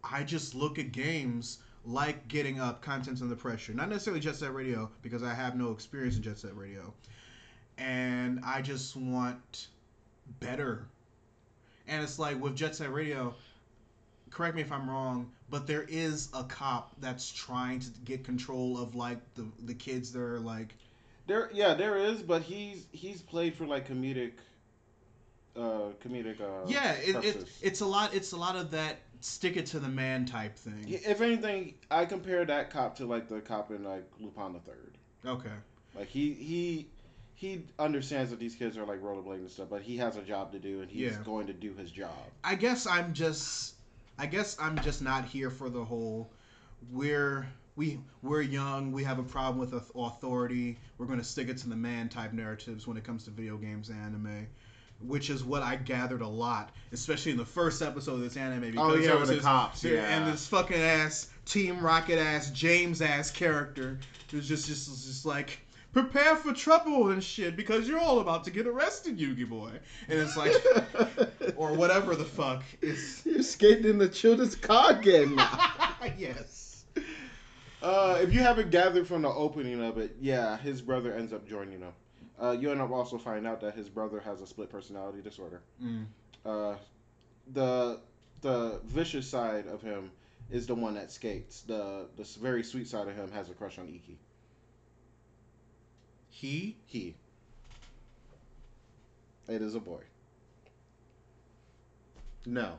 I 0.03 0.25
just 0.25 0.55
look 0.55 0.79
at 0.79 0.93
games 0.93 1.59
like 1.87 2.29
Getting 2.29 2.61
Up, 2.61 2.83
Contents 2.83 3.23
Under 3.23 3.37
Pressure. 3.37 3.73
Not 3.73 3.89
necessarily 3.89 4.21
Jet 4.21 4.37
Set 4.37 4.53
Radio, 4.53 4.91
because 5.03 5.23
I 5.23 5.33
have 5.35 5.57
no 5.57 5.71
experience 5.71 6.17
in 6.17 6.23
Jet 6.23 6.39
Set 6.39 6.57
Radio. 6.57 6.93
And 7.79 8.41
I 8.45 8.63
just 8.63 8.97
want 8.97 9.69
better. 10.41 10.87
And 11.87 12.03
it's 12.03 12.19
like 12.19 12.41
with 12.41 12.57
Jet 12.57 12.75
Set 12.75 12.93
Radio, 12.93 13.35
correct 14.31 14.57
me 14.57 14.63
if 14.63 14.73
I'm 14.73 14.91
wrong, 14.91 15.31
but 15.51 15.67
there 15.67 15.87
is 15.89 16.29
a 16.35 16.43
cop 16.45 16.93
that's 17.01 17.31
trying 17.31 17.81
to 17.81 17.91
get 18.05 18.25
control 18.25 18.79
of 18.79 18.95
like 18.95 19.19
the, 19.35 19.47
the 19.65 19.75
kids 19.75 20.13
that 20.13 20.21
are 20.21 20.41
like 20.41 20.75
There, 21.27 21.51
yeah, 21.53 21.75
there 21.75 21.97
is, 21.97 22.23
but 22.23 22.43
he's 22.43 22.87
he's 22.93 23.23
played 23.23 23.55
for 23.55 23.67
like 23.67 23.89
comedic, 23.89 24.33
uh, 25.57 25.93
comedic. 26.05 26.41
Uh, 26.41 26.67
yeah 26.67 26.93
it, 26.95 27.25
it, 27.25 27.49
it's 27.63 27.81
a 27.81 27.87
lot 27.87 28.15
it's 28.15 28.33
a 28.33 28.37
lot 28.37 28.57
of 28.57 28.71
that 28.73 28.99
stick 29.21 29.57
it 29.57 29.67
to 29.67 29.79
the 29.79 29.89
man 29.89 30.25
type 30.27 30.57
thing 30.57 30.85
If 30.89 31.21
anything, 31.21 31.75
I 31.91 32.05
compare 32.05 32.45
that 32.45 32.71
cop 32.71 32.97
to 32.97 33.07
like 33.07 33.29
the 33.29 33.41
cop 33.41 33.71
in 33.71 33.85
like 33.85 34.05
Lupin 34.21 34.53
the 34.53 34.61
Third. 34.61 34.97
okay 35.27 35.55
Like 35.95 36.09
he 36.09 36.33
he 36.35 36.87
he 37.35 37.65
understands 37.79 38.31
that 38.31 38.41
these 38.41 38.55
kids 38.55 38.79
are 38.79 38.85
like 38.87 39.03
rollerblading 39.03 39.41
and 39.41 39.51
stuff, 39.51 39.69
but 39.69 39.83
he 39.83 39.97
has 39.99 40.17
a 40.17 40.23
job 40.23 40.53
to 40.53 40.59
do 40.59 40.81
and 40.81 40.91
he's 40.91 41.13
Yeah. 41.13 41.19
going 41.25 41.47
to 41.49 41.53
do 41.53 41.75
his 41.75 41.91
job. 41.91 42.11
I 42.43 42.55
guess 42.55 42.87
I'm 42.87 43.13
just 43.13 43.75
I 44.19 44.27
guess 44.27 44.57
I'm 44.59 44.79
just 44.81 45.03
not 45.03 45.25
here 45.27 45.51
for 45.51 45.69
the 45.69 45.85
whole 45.85 46.31
we're 46.91 47.47
we 47.77 48.01
we're 48.23 48.41
young, 48.43 48.91
we 48.93 49.05
have 49.05 49.19
a 49.19 49.23
problem 49.23 49.59
with 49.59 49.75
authority, 49.75 50.79
we're 50.97 51.07
going 51.07 51.19
to 51.19 51.25
stick 51.25 51.49
it 51.51 51.59
to 51.59 51.69
the 51.69 51.77
man 51.77 52.09
type 52.09 52.33
narratives 52.33 52.87
when 52.87 52.97
it 52.97 53.05
comes 53.05 53.25
to 53.25 53.31
video 53.31 53.57
games 53.59 53.91
and 53.91 54.01
anime. 54.01 54.47
Which 55.01 55.31
is 55.31 55.45
what 55.45 55.63
I 55.63 55.77
gathered 55.77 56.23
a 56.23 56.29
lot, 56.29 56.73
especially 56.93 57.33
in 57.33 57.39
the 57.39 57.45
first 57.45 57.83
episode 57.83 58.15
of 58.15 58.21
this 58.21 58.37
anime. 58.37 58.71
Because 58.73 58.93
Oh 58.93 58.95
yeah, 58.95 59.09
there 59.09 59.19
with 59.19 59.29
was 59.29 59.39
the 59.39 59.43
cops. 59.43 59.85
Yeah, 59.85 60.09
and 60.09 60.33
this 60.33 60.47
fucking 60.47 60.81
ass 60.81 61.29
Team 61.45 61.81
Rocket 61.81 62.19
ass 62.19 62.51
James 62.51 63.03
ass 63.03 63.31
character 63.31 63.99
who's 64.31 64.49
just 64.49 64.67
just 64.67 64.89
just 65.07 65.27
like 65.27 65.61
prepare 65.93 66.37
for 66.37 66.53
trouble 66.53 67.09
and 67.09 67.25
shit 67.25 67.57
because 67.57 67.89
you're 67.89 67.99
all 67.99 68.21
about 68.21 68.45
to 68.45 68.51
get 68.51 68.67
arrested, 68.67 69.19
Yugi 69.19 69.49
boy. 69.49 69.71
And 70.09 70.19
it's 70.19 70.37
like 70.37 70.53
or 71.57 71.73
whatever 71.73 72.15
the 72.15 72.25
fuck. 72.25 72.63
It's 72.83 73.25
You're 73.25 73.43
skating 73.43 73.87
in 73.87 73.99
the 73.99 74.09
children's 74.09 74.57
card 74.57 75.03
game 75.03 75.37
now. 75.37 75.73
yes. 76.19 76.85
Uh, 77.83 78.19
if 78.21 78.35
you 78.35 78.41
haven't 78.41 78.71
gathered 78.71 79.07
from 79.07 79.23
the 79.23 79.29
opening 79.29 79.83
of 79.83 79.97
it, 79.97 80.17
yeah, 80.21 80.59
his 80.59 80.83
brother 80.83 81.15
ends 81.15 81.33
up 81.33 81.49
joining 81.49 81.81
him. 81.81 81.93
Uh, 82.41 82.51
you 82.53 82.71
end 82.71 82.81
up 82.81 82.91
also 82.91 83.17
finding 83.19 83.47
out 83.47 83.61
that 83.63 83.75
his 83.75 83.89
brother 83.89 84.21
has 84.21 84.41
a 84.43 84.47
split 84.47 84.71
personality 84.71 85.23
disorder. 85.23 85.61
Mm. 85.83 86.05
Uh, 86.45 86.75
the 87.53 87.99
the 88.43 88.81
vicious 88.85 89.27
side 89.29 89.67
of 89.67 89.81
him 89.83 90.11
is 90.51 90.67
the 90.67 90.75
one 90.75 90.95
that 90.95 91.11
skates. 91.11 91.63
The 91.63 92.07
the 92.17 92.25
very 92.41 92.63
sweet 92.63 92.89
side 92.89 93.09
of 93.09 93.17
him 93.17 93.31
has 93.33 93.49
a 93.49 93.55
crush 93.55 93.79
on 93.79 93.89
Iki. 93.89 94.19
He 96.29 96.77
He. 96.87 97.15
It 99.49 99.63
is 99.63 99.75
a 99.75 99.81
boy. 99.81 100.03
No. 102.45 102.75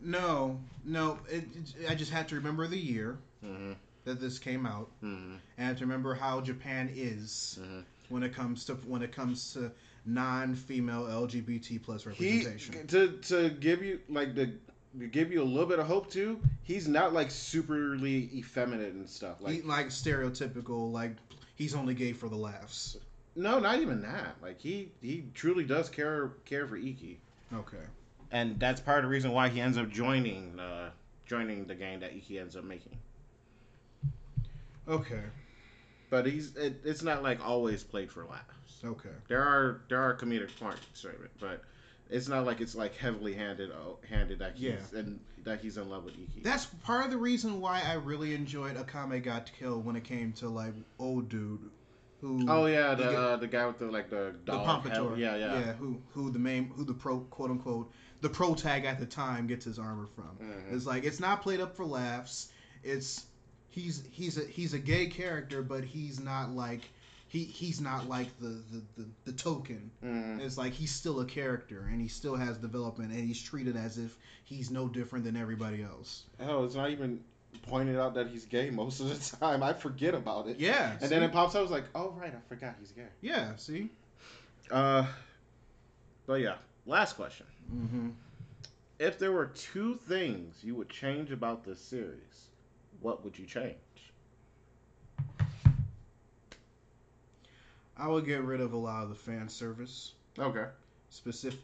no 0.00 0.58
no. 0.84 1.18
It, 1.30 1.44
it- 1.80 1.90
I 1.90 1.94
just 1.94 2.12
had 2.12 2.28
to 2.28 2.34
remember 2.36 2.66
the 2.66 2.78
year 2.78 3.18
Mm-hmm. 3.44 3.72
that 4.04 4.20
this 4.20 4.38
came 4.38 4.66
out, 4.66 4.88
Mm-hmm. 5.02 5.32
and 5.32 5.40
I 5.58 5.62
had 5.64 5.78
to 5.78 5.84
remember 5.84 6.14
how 6.14 6.40
Japan 6.40 6.90
is 6.94 7.58
Mm-hmm. 7.60 7.80
When 8.12 8.22
it 8.22 8.34
comes 8.34 8.64
to 8.66 8.74
when 8.74 9.02
it 9.02 9.12
comes 9.12 9.52
to 9.54 9.70
non-female 10.04 11.04
LGBT 11.04 11.82
plus 11.82 12.02
He 12.04 12.08
representation. 12.44 12.86
to 12.88 13.08
to 13.18 13.50
give 13.50 13.82
you 13.82 14.00
like 14.08 14.34
the 14.34 14.52
to 15.00 15.06
give 15.06 15.32
you 15.32 15.42
a 15.42 15.44
little 15.44 15.66
bit 15.68 15.78
of 15.78 15.86
hope 15.86 16.10
too. 16.10 16.38
He's 16.62 16.86
not 16.86 17.12
like 17.14 17.28
superly 17.30 18.32
effeminate 18.34 18.92
and 18.92 19.08
stuff. 19.08 19.40
Like 19.40 19.54
he, 19.54 19.62
like 19.62 19.86
stereotypical, 19.88 20.92
like 20.92 21.12
he's 21.54 21.74
only 21.74 21.94
gay 21.94 22.12
for 22.12 22.28
the 22.28 22.36
laughs. 22.36 22.96
no, 23.34 23.58
not 23.58 23.80
even 23.80 24.02
that. 24.02 24.36
Like 24.42 24.60
he 24.60 24.92
he 25.00 25.24
truly 25.34 25.64
does 25.64 25.88
care 25.88 26.32
care 26.44 26.66
for 26.66 26.76
Iki. 26.76 27.18
Okay. 27.54 27.76
and 28.30 28.58
that's 28.58 28.80
part 28.80 28.98
of 28.98 29.04
the 29.04 29.08
reason 29.10 29.30
why 29.32 29.48
he 29.48 29.60
ends 29.60 29.76
up 29.78 29.88
joining 29.90 30.58
uh, 30.60 30.90
joining 31.26 31.64
the 31.66 31.74
gang 31.74 32.00
that 32.00 32.12
Iki 32.14 32.38
ends 32.38 32.56
up 32.56 32.64
making. 32.64 32.96
Okay. 34.88 35.22
But 36.12 36.26
he's 36.26 36.54
it, 36.56 36.82
it's 36.84 37.02
not 37.02 37.22
like 37.22 37.42
always 37.42 37.82
played 37.82 38.12
for 38.12 38.26
laughs. 38.26 38.84
Okay. 38.84 39.08
There 39.28 39.40
are 39.40 39.80
there 39.88 40.02
are 40.02 40.14
comedic 40.14 40.50
parts 40.60 41.06
it, 41.06 41.30
but 41.40 41.62
it's 42.10 42.28
not 42.28 42.44
like 42.44 42.60
it's 42.60 42.74
like 42.74 42.94
heavily 42.96 43.32
handed 43.32 43.70
oh, 43.70 43.96
handed 44.10 44.40
that 44.40 44.54
he's 44.54 44.72
Yeah. 44.92 44.98
and 44.98 45.20
that 45.44 45.62
he's 45.62 45.78
in 45.78 45.88
love 45.88 46.04
with 46.04 46.12
Iki. 46.12 46.42
That's 46.42 46.66
part 46.66 47.06
of 47.06 47.12
the 47.12 47.16
reason 47.16 47.62
why 47.62 47.80
I 47.80 47.94
really 47.94 48.34
enjoyed 48.34 48.76
Akame 48.76 49.22
ga 49.22 49.40
Kill 49.58 49.80
when 49.80 49.96
it 49.96 50.04
came 50.04 50.34
to 50.34 50.50
like 50.50 50.74
old 50.98 51.30
dude 51.30 51.70
who 52.20 52.44
oh 52.46 52.66
yeah, 52.66 52.94
the 52.94 53.18
uh, 53.18 53.36
the 53.36 53.46
guy 53.48 53.64
with 53.66 53.78
the 53.78 53.86
like 53.86 54.10
the 54.10 54.34
the 54.44 54.52
pompadour. 54.52 55.16
Yeah, 55.16 55.36
yeah. 55.36 55.60
Yeah, 55.60 55.72
who 55.72 55.98
who 56.12 56.30
the 56.30 56.38
main 56.38 56.70
who 56.76 56.84
the 56.84 56.92
pro 56.92 57.20
quote 57.20 57.50
unquote 57.50 57.90
the 58.20 58.28
pro 58.28 58.54
tag 58.54 58.84
at 58.84 59.00
the 59.00 59.06
time 59.06 59.46
gets 59.46 59.64
his 59.64 59.78
armor 59.78 60.08
from. 60.14 60.36
Mhm. 60.46 60.74
It's 60.74 60.84
like 60.84 61.04
it's 61.04 61.20
not 61.20 61.40
played 61.40 61.60
up 61.60 61.74
for 61.74 61.86
laughs. 61.86 62.50
It's 62.84 63.24
he's 63.72 64.04
he's 64.12 64.38
a 64.38 64.44
he's 64.44 64.72
a 64.74 64.78
gay 64.78 65.06
character, 65.06 65.60
but 65.62 65.82
he's 65.84 66.20
not 66.20 66.50
like 66.54 66.82
he 67.28 67.44
he's 67.44 67.80
not 67.80 68.08
like 68.08 68.28
the 68.40 68.62
the, 68.70 68.82
the, 68.96 69.08
the 69.24 69.32
token. 69.32 69.90
Mhm. 70.04 70.40
It's 70.40 70.56
like 70.56 70.72
he's 70.72 70.92
still 70.92 71.20
a 71.20 71.24
character 71.24 71.88
and 71.90 72.00
he 72.00 72.06
still 72.08 72.36
has 72.36 72.56
development 72.58 73.12
and 73.12 73.24
he's 73.26 73.42
treated 73.42 73.76
as 73.76 73.98
if 73.98 74.16
he's 74.44 74.70
no 74.70 74.86
different 74.88 75.24
than 75.24 75.36
everybody 75.36 75.82
else. 75.82 76.24
Hell, 76.38 76.64
it's 76.64 76.74
not 76.76 76.90
even 76.90 77.20
pointed 77.62 77.98
out 77.98 78.14
that 78.14 78.28
he's 78.28 78.44
gay 78.44 78.70
most 78.70 79.00
of 79.00 79.08
the 79.08 79.36
time. 79.38 79.62
I 79.62 79.72
forget 79.72 80.14
about 80.14 80.46
it. 80.48 80.58
Yeah. 80.60 80.92
And 81.00 81.10
then 81.10 81.22
it 81.22 81.32
pops 81.32 81.54
up. 81.54 81.60
I 81.60 81.62
was 81.62 81.70
like, 81.70 81.84
oh 81.94 82.10
right, 82.18 82.32
I 82.34 82.48
forgot 82.48 82.76
he's 82.78 82.92
gay. 82.92 83.08
yeah. 83.20 83.56
See. 83.56 83.88
Uh, 84.70 85.06
but 86.26 86.34
yeah. 86.40 86.56
Last 86.86 87.14
question. 87.16 87.46
Mm-hmm. 87.74 88.08
If 88.98 89.18
there 89.18 89.32
were 89.32 89.46
two 89.46 89.96
things 90.08 90.56
you 90.62 90.74
would 90.74 90.88
change 90.88 91.30
about 91.32 91.64
this 91.64 91.80
series, 91.80 92.50
what 93.02 93.24
would 93.24 93.38
you 93.38 93.46
change? 93.46 93.76
I 97.96 98.08
would 98.08 98.24
get 98.24 98.42
rid 98.42 98.60
of 98.60 98.72
a 98.72 98.76
lot 98.76 99.02
of 99.04 99.10
the 99.10 99.14
fan 99.14 99.48
service. 99.48 100.12
Okay. 100.38 100.66
specific 101.10 101.60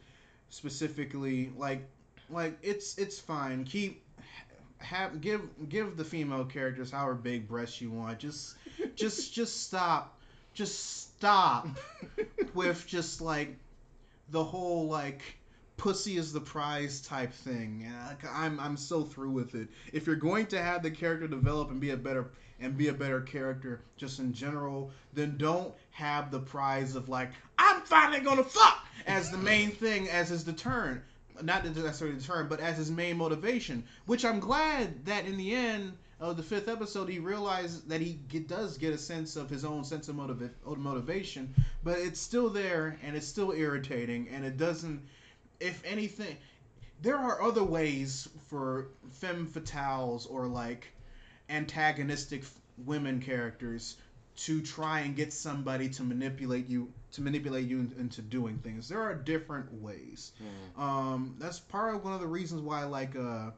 specifically 0.51 1.51
like 1.57 1.87
like 2.31 2.57
it's 2.62 2.96
it's 2.98 3.18
fine 3.18 3.64
keep 3.64 4.03
have 4.79 5.20
give 5.20 5.42
give 5.68 5.96
the 5.96 6.05
female 6.05 6.44
characters 6.44 6.90
however 6.90 7.14
big 7.14 7.48
breasts 7.48 7.81
you 7.81 7.90
want 7.90 8.18
just 8.18 8.57
just 8.94 9.33
just 9.33 9.66
stop 9.66 10.18
just 10.55 11.09
stop 11.09 11.68
with 12.55 12.87
just 12.87 13.20
like 13.20 13.57
the 14.31 14.42
whole 14.42 14.87
like 14.88 15.22
pussy 15.79 16.19
is 16.19 16.33
the 16.33 16.41
prize 16.41 17.01
type 17.01 17.33
thing. 17.33 17.91
I'm 18.31 18.61
i'm 18.61 18.77
so 18.77 19.05
through 19.05 19.31
with 19.31 19.55
it. 19.55 19.69
If 19.93 20.07
you're 20.07 20.17
going 20.17 20.47
to 20.49 20.61
have 20.61 20.83
the 20.83 20.91
character 20.91 21.27
develop 21.27 21.71
and 21.71 21.81
be 21.81 21.91
a 21.91 21.97
better 21.97 22.31
and 22.61 22.77
be 22.77 22.88
a 22.88 22.93
better 22.93 23.21
character 23.21 23.81
just 23.97 24.19
in 24.19 24.33
general 24.33 24.91
then 25.12 25.37
don't 25.37 25.73
have 25.91 26.31
the 26.31 26.41
prize 26.41 26.97
of 26.97 27.09
like 27.09 27.31
i'm 27.59 27.81
finally 27.83 28.21
gonna 28.21 28.43
fuck 28.43 28.85
as 29.07 29.31
the 29.31 29.38
main 29.38 29.71
thing 29.71 30.09
as 30.09 30.29
his 30.29 30.43
deterrent. 30.45 31.01
Not 31.41 31.64
necessarily 31.64 32.19
deterrent 32.19 32.49
but 32.49 32.59
as 32.59 32.77
his 32.77 32.91
main 32.91 33.17
motivation 33.17 33.85
which 34.07 34.25
i'm 34.25 34.41
glad 34.41 35.05
that 35.07 35.25
in 35.27 35.37
the 35.37 35.55
end 35.55 35.93
of 36.21 36.37
the 36.37 36.43
fifth 36.43 36.67
episode 36.67 37.09
he 37.09 37.21
realized 37.21 37.88
that 37.88 38.01
he 38.01 38.19
get, 38.29 38.49
does 38.49 38.77
get 38.77 38.93
a 38.93 38.99
sense 38.99 39.37
of 39.37 39.49
his 39.49 39.64
own 39.64 39.85
sense 39.85 40.09
of 40.09 40.17
motiva- 40.17 40.51
motivation 40.77 41.55
but 41.85 41.97
it's 41.97 42.21
still 42.21 42.49
there 42.49 42.99
and 43.05 43.14
it's 43.14 43.29
still 43.29 43.53
irritating 43.53 44.29
and 44.31 44.45
it 44.45 44.57
doesn't 44.57 45.01
if 45.61 45.83
anything 45.85 46.37
there 47.03 47.16
are 47.16 47.42
other 47.42 47.62
ways 47.62 48.29
for 48.49 48.88
femme 49.12 49.47
fatales 49.47 50.27
or 50.31 50.47
like 50.47 50.87
antagonistic 51.49 52.42
women 52.85 53.21
characters 53.21 53.97
to 54.37 54.61
try 54.62 55.01
and 55.01 55.16
get 55.16 55.33
somebody 55.33 55.88
to 55.88 56.03
manipulate 56.03 56.68
you 56.68 56.92
to 57.12 57.23
manipulate 57.23 57.66
you 57.66 57.90
into 57.99 58.23
doing 58.23 58.59
things. 58.59 58.88
There 58.88 59.01
are 59.01 59.14
different 59.14 59.73
ways. 59.83 60.33
Um 60.77 61.37
that's 61.38 61.59
part 61.59 61.94
of 61.94 62.05
one 62.05 62.14
of 62.14 62.21
the 62.21 62.27
reasons 62.27 62.62
why 62.62 62.83
I 62.83 62.85
like 62.85 63.16
uh 63.16 63.51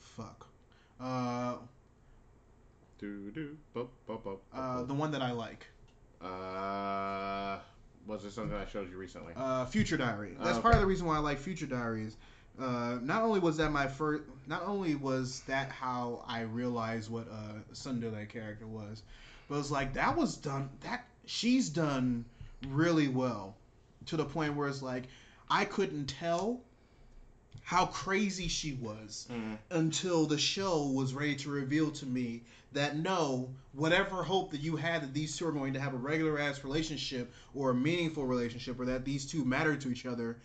fuck. 0.00 0.46
Uh 1.00 1.56
Do 2.98 3.30
do 3.30 3.56
uh 4.52 4.82
the 4.84 4.94
one 4.94 5.12
that 5.12 5.22
I 5.22 5.32
like. 5.32 5.66
Uh, 6.20 7.58
was 8.08 8.24
it 8.24 8.32
something 8.32 8.56
I 8.56 8.66
showed 8.66 8.90
you 8.90 8.96
recently? 8.98 9.34
uh 9.36 9.64
Future 9.66 9.96
Diary 9.96 10.36
that's 10.42 10.58
Oh, 10.58 10.62
part 10.62 10.74
of 10.74 10.80
the 10.80 10.86
reason 10.86 11.06
why 11.06 11.16
I 11.16 11.20
like 11.20 11.38
Future 11.38 11.66
Diaries 11.66 12.16
uh, 12.60 12.98
not 13.02 13.22
only 13.22 13.38
was 13.38 13.56
that 13.58 13.70
my 13.70 13.86
first, 13.86 14.24
not 14.48 14.62
only 14.66 14.96
was 14.96 15.42
that 15.46 15.70
how 15.70 16.24
I 16.26 16.40
realized 16.40 17.08
what 17.08 17.28
uh, 17.30 17.52
Sundele 17.72 18.28
character 18.28 18.66
was, 18.66 19.04
but 19.48 19.54
it 19.54 19.58
was 19.58 19.70
like 19.70 19.94
that 19.94 20.16
was 20.16 20.36
done. 20.36 20.68
That 20.80 21.06
she's 21.24 21.68
done 21.68 22.24
really 22.70 23.06
well, 23.06 23.54
to 24.06 24.16
the 24.16 24.24
point 24.24 24.56
where 24.56 24.66
it's 24.66 24.82
like 24.82 25.04
I 25.48 25.66
couldn't 25.66 26.06
tell 26.06 26.60
how 27.62 27.86
crazy 27.86 28.48
she 28.48 28.72
was 28.74 29.26
Mhm. 29.30 29.58
until 29.70 30.26
the 30.26 30.38
show 30.38 30.86
was 30.86 31.14
ready 31.14 31.36
to 31.36 31.50
reveal 31.50 31.90
to 31.92 32.06
me 32.06 32.42
that 32.72 32.96
no, 32.98 33.48
whatever 33.72 34.22
hope 34.22 34.50
that 34.52 34.60
you 34.60 34.76
had 34.76 35.02
that 35.02 35.14
these 35.14 35.36
two 35.36 35.46
are 35.46 35.52
going 35.52 35.72
to 35.74 35.80
have 35.80 35.94
a 35.94 35.96
regular 35.98 36.38
ass 36.38 36.64
relationship 36.64 37.32
or 37.54 37.70
a 37.70 37.74
meaningful 37.74 38.26
relationship 38.26 38.78
or 38.78 38.86
that 38.86 39.04
these 39.04 39.26
two 39.26 39.44
matter 39.44 39.76
to 39.76 39.90
each 39.90 40.04
other 40.06 40.36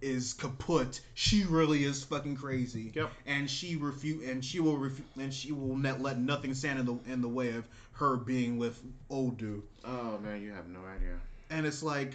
is 0.00 0.34
kaput. 0.34 1.00
She 1.14 1.44
really 1.44 1.82
is 1.84 2.04
fucking 2.04 2.36
crazy. 2.36 2.92
Yep. 2.94 3.10
And 3.26 3.50
she 3.50 3.76
refute 3.76 4.22
and 4.24 4.44
she 4.44 4.60
will 4.60 4.76
refu- 4.76 5.02
and 5.18 5.32
she 5.32 5.50
will 5.52 5.76
not 5.76 6.00
let 6.00 6.18
nothing 6.18 6.54
stand 6.54 6.78
in 6.78 6.86
the 6.86 6.98
in 7.12 7.20
the 7.22 7.28
way 7.28 7.50
of 7.54 7.64
her 7.92 8.16
being 8.16 8.58
with 8.58 8.80
old 9.08 9.38
dude. 9.38 9.62
Oh 9.84 10.18
man, 10.18 10.42
you 10.42 10.52
have 10.52 10.68
no 10.68 10.80
idea. 10.84 11.18
And 11.50 11.66
it's 11.66 11.82
like, 11.82 12.12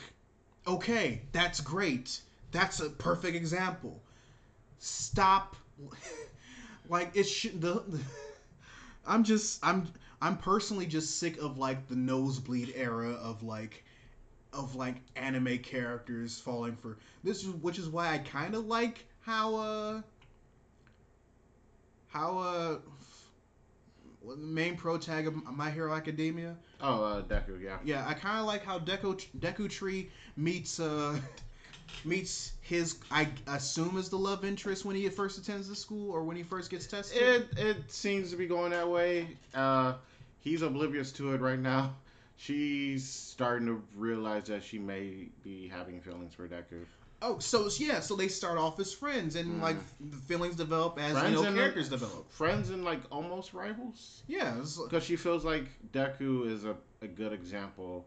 okay, 0.67 1.21
that's 1.31 1.61
great. 1.61 2.21
That's 2.51 2.79
a 2.79 2.89
perfect 2.89 3.35
example. 3.35 4.01
Stop. 4.79 5.55
like 6.89 7.15
it 7.15 7.23
should. 7.23 7.61
The, 7.61 7.83
the- 7.87 7.99
I'm 9.07 9.23
just. 9.23 9.59
I'm. 9.63 9.87
I'm 10.21 10.37
personally 10.37 10.85
just 10.85 11.17
sick 11.19 11.37
of 11.37 11.57
like 11.57 11.87
the 11.87 11.95
nosebleed 11.95 12.73
era 12.75 13.11
of 13.11 13.41
like, 13.43 13.85
of 14.51 14.75
like 14.75 14.97
anime 15.15 15.59
characters 15.59 16.39
falling 16.39 16.75
for 16.75 16.97
this, 17.23 17.43
is 17.43 17.49
which 17.49 17.79
is 17.79 17.87
why 17.87 18.13
I 18.13 18.17
kind 18.17 18.55
of 18.55 18.65
like 18.65 19.05
how 19.21 19.55
uh. 19.55 20.01
How 22.07 22.37
uh. 22.39 22.77
what, 24.21 24.37
the 24.39 24.45
main 24.45 24.75
pro 24.75 24.97
tag 24.97 25.27
of 25.27 25.35
My 25.55 25.69
Hero 25.69 25.93
Academia 25.93 26.55
Oh, 26.81 27.03
uh, 27.03 27.21
Deku, 27.23 27.61
yeah. 27.61 27.77
yeah, 27.83 28.05
I 28.07 28.13
kind 28.13 28.39
of 28.39 28.45
like 28.45 28.63
how 28.63 28.79
Deku 28.79 29.23
Deku 29.39 29.69
Tree 29.69 30.09
meets 30.35 30.79
uh 30.79 31.17
meets 32.05 32.53
his 32.61 32.97
I 33.11 33.27
assume 33.47 33.97
is 33.97 34.09
the 34.09 34.17
love 34.17 34.45
interest 34.45 34.85
when 34.85 34.95
he 34.95 35.07
first 35.09 35.37
attends 35.37 35.67
the 35.67 35.75
school 35.75 36.11
or 36.11 36.23
when 36.23 36.37
he 36.37 36.43
first 36.43 36.69
gets 36.69 36.85
tested. 36.87 37.21
It 37.21 37.47
it 37.57 37.91
seems 37.91 38.31
to 38.31 38.37
be 38.37 38.47
going 38.47 38.71
that 38.71 38.89
way. 38.89 39.37
Uh, 39.53 39.93
he's 40.39 40.61
oblivious 40.61 41.11
to 41.13 41.33
it 41.33 41.41
right 41.41 41.59
now. 41.59 41.93
She's 42.37 43.07
starting 43.07 43.67
to 43.67 43.83
realize 43.95 44.45
that 44.45 44.63
she 44.63 44.79
may 44.79 45.27
be 45.43 45.67
having 45.67 45.99
feelings 45.99 46.33
for 46.33 46.47
Deku. 46.47 46.85
oh, 47.21 47.37
so 47.39 47.67
yeah, 47.77 47.99
so 47.99 48.15
they 48.15 48.29
start 48.29 48.57
off 48.57 48.79
as 48.79 48.93
friends 48.93 49.35
and 49.35 49.59
Mm. 49.59 49.61
like 49.61 49.75
the 49.99 50.15
feelings 50.15 50.55
develop 50.55 50.97
as 50.97 51.11
Friends 51.11 51.35
you 51.35 51.43
know 51.43 51.53
characters 51.53 51.89
develop. 51.89 52.31
Friends 52.31 52.69
and 52.69 52.85
like 52.85 53.01
almost 53.11 53.53
rivals. 53.53 54.23
Yeah, 54.27 54.57
it's 54.57 54.77
like- 54.77 54.89
Because 54.89 55.03
she 55.03 55.17
feels 55.17 55.43
like 55.43 55.65
Deku 55.91 56.49
is 56.49 56.63
a, 56.63 56.77
a 57.01 57.07
good 57.07 57.33
example 57.33 58.05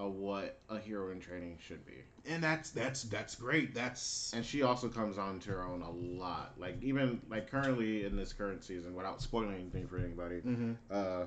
of 0.00 0.14
what 0.14 0.58
a 0.70 0.78
hero 0.78 1.10
in 1.10 1.20
training 1.20 1.58
should 1.64 1.84
be. 1.84 2.02
and 2.26 2.42
that's 2.42 2.70
that's 2.70 3.02
that's 3.04 3.34
great. 3.34 3.74
That's 3.74 4.32
And 4.34 4.44
she 4.44 4.62
also 4.62 4.88
comes 4.88 5.18
on 5.18 5.38
to 5.40 5.50
her 5.50 5.62
own 5.64 5.82
a 5.82 5.90
lot. 5.90 6.54
Like 6.58 6.82
even 6.82 7.20
like 7.28 7.50
currently 7.50 8.04
in 8.06 8.16
this 8.16 8.32
current 8.32 8.64
season, 8.64 8.94
without 8.94 9.20
spoiling 9.20 9.54
anything 9.54 9.86
for 9.86 9.98
anybody, 9.98 10.40
Mhm. 10.40 10.76
uh, 10.90 11.26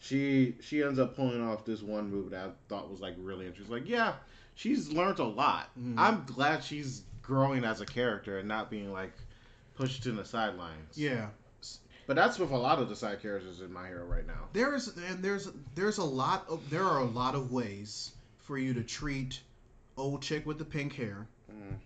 she 0.00 0.56
she 0.60 0.82
ends 0.82 0.98
up 0.98 1.14
pulling 1.14 1.42
off 1.42 1.64
this 1.66 1.82
one 1.82 2.10
move 2.10 2.30
that 2.30 2.46
I 2.48 2.50
thought 2.68 2.90
was 2.90 3.00
like 3.00 3.14
really 3.18 3.46
interesting. 3.46 3.74
Like, 3.74 3.88
yeah, 3.88 4.14
she's 4.54 4.90
learned 4.90 5.18
a 5.18 5.24
lot. 5.24 5.68
Mhm. 5.78 5.94
I'm 5.98 6.24
glad 6.24 6.64
she's 6.64 7.02
growing 7.22 7.64
as 7.64 7.80
a 7.80 7.86
character 7.86 8.38
and 8.38 8.48
not 8.48 8.70
being 8.70 8.92
like 8.92 9.12
pushed 9.74 10.02
to 10.04 10.12
the 10.12 10.24
sidelines. 10.24 10.96
yeah. 10.96 11.28
But 12.06 12.14
that's 12.16 12.38
with 12.38 12.50
a 12.50 12.56
lot 12.56 12.78
of 12.78 12.88
the 12.88 12.96
side 12.96 13.20
characters 13.20 13.60
in 13.60 13.72
My 13.72 13.88
Hero 13.88 14.04
right 14.04 14.26
now. 14.26 14.48
There's 14.52 14.88
and 14.88 15.22
there's 15.22 15.48
there's 15.74 15.98
a 15.98 16.04
lot 16.04 16.46
of 16.48 16.68
there 16.70 16.84
are 16.84 17.00
a 17.00 17.04
lot 17.04 17.34
of 17.34 17.50
ways 17.50 18.12
for 18.38 18.56
you 18.58 18.74
to 18.74 18.82
treat 18.82 19.40
old 19.96 20.22
chick 20.22 20.46
with 20.46 20.58
the 20.58 20.64
pink 20.64 20.94
hair 20.94 21.26
Mm. 21.50 21.76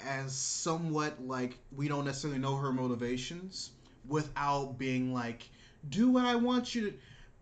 as 0.00 0.34
somewhat 0.34 1.24
like 1.24 1.56
we 1.76 1.86
don't 1.86 2.04
necessarily 2.04 2.40
know 2.40 2.56
her 2.56 2.72
motivations 2.72 3.70
without 4.08 4.76
being 4.76 5.14
like 5.14 5.48
do 5.88 6.10
what 6.10 6.24
I 6.24 6.34
want 6.34 6.74
you 6.74 6.90
to 6.90 6.96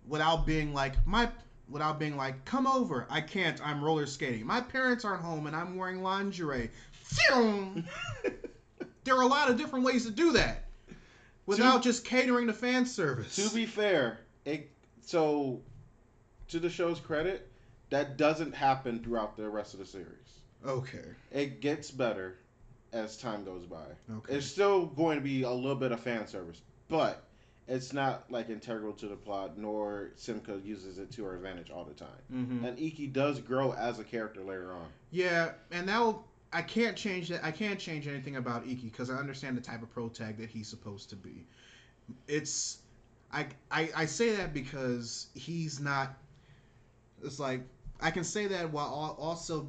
without 0.07 0.45
being 0.47 0.75
like 0.75 0.95
my 1.07 1.31
without 1.69 1.99
being 1.99 2.17
like 2.17 2.45
come 2.45 2.67
over. 2.67 3.07
I 3.11 3.21
can't. 3.23 3.59
I'm 3.67 3.83
roller 3.83 4.07
skating. 4.07 4.47
My 4.47 4.61
parents 4.61 5.05
aren't 5.05 5.23
home 5.23 5.47
and 5.47 5.57
I'm 5.57 5.77
wearing 5.77 6.03
lingerie. 6.03 6.71
There 9.05 9.17
are 9.17 9.23
a 9.23 9.27
lot 9.27 9.51
of 9.51 9.57
different 9.57 9.85
ways 9.85 10.05
to 10.05 10.11
do 10.13 10.33
that 10.33 10.65
without 11.51 11.83
just 11.83 12.05
catering 12.05 12.47
to 12.47 12.53
fan 12.53 12.87
service. 12.87 13.37
To 13.37 13.55
be 13.55 13.67
fair, 13.67 14.21
it 14.45 14.71
so 15.03 15.61
to 16.49 16.59
the 16.59 16.71
show's 16.71 17.01
credit, 17.01 17.51
that 17.91 18.17
doesn't 18.17 18.55
happen 18.55 19.03
throughout 19.03 19.37
the 19.37 19.49
rest 19.49 19.75
of 19.75 19.81
the 19.81 19.87
series. 19.87 20.41
okay, 20.67 21.05
It 21.33 21.61
gets 21.61 21.91
better 21.91 22.39
as 22.93 23.17
time 23.17 23.45
goes 23.45 23.65
by. 23.67 23.85
okay, 24.17 24.35
It's 24.37 24.47
still 24.47 24.87
going 24.87 25.17
to 25.19 25.23
be 25.23 25.43
a 25.43 25.51
little 25.51 25.77
bit 25.77 25.93
of 25.93 26.01
fan 26.01 26.27
service, 26.27 26.61
but 26.89 27.25
it's 27.69 27.93
not 27.93 28.25
like 28.33 28.51
integral 28.51 28.93
to 28.95 29.07
the 29.07 29.15
plot, 29.15 29.57
nor 29.57 30.11
Simca 30.19 30.65
uses 30.65 30.99
it 30.99 31.13
to 31.13 31.25
her 31.25 31.37
advantage 31.37 31.71
all 31.71 31.85
the 31.85 31.95
time. 31.95 32.09
hmm 32.31 32.65
And 32.65 32.77
Iki 32.79 33.09
does 33.09 33.39
grow 33.41 33.73
as 33.75 33.99
a 34.01 34.05
character 34.05 34.41
later 34.43 34.73
on. 34.73 34.87
yeah, 35.13 35.53
and 35.71 35.89
that 35.89 36.01
will. 36.01 36.25
I 36.53 36.63
can't 36.63 36.97
change 36.97 37.29
that. 37.29 37.45
I 37.45 37.53
can't 37.53 37.79
change 37.79 38.09
anything 38.09 38.37
about 38.37 38.67
Iki 38.67 38.89
because 38.89 39.11
I 39.11 39.15
understand 39.17 39.57
the 39.57 39.61
type 39.61 39.83
of 39.83 39.91
pro 39.91 40.09
tag 40.09 40.39
that 40.39 40.49
he's 40.51 40.69
supposed 40.69 41.11
to 41.11 41.17
be. 41.17 41.47
It's, 42.27 42.79
I, 43.33 43.47
I, 43.71 43.91
I 43.97 44.07
say 44.07 44.37
that 44.37 44.53
because 44.53 45.29
he's 45.35 45.81
not. 45.81 46.11
It's 47.23 47.39
like 47.39 47.63
I 48.01 48.11
can 48.11 48.25
say 48.25 48.47
that 48.49 48.73
while 48.73 49.17
also, 49.19 49.69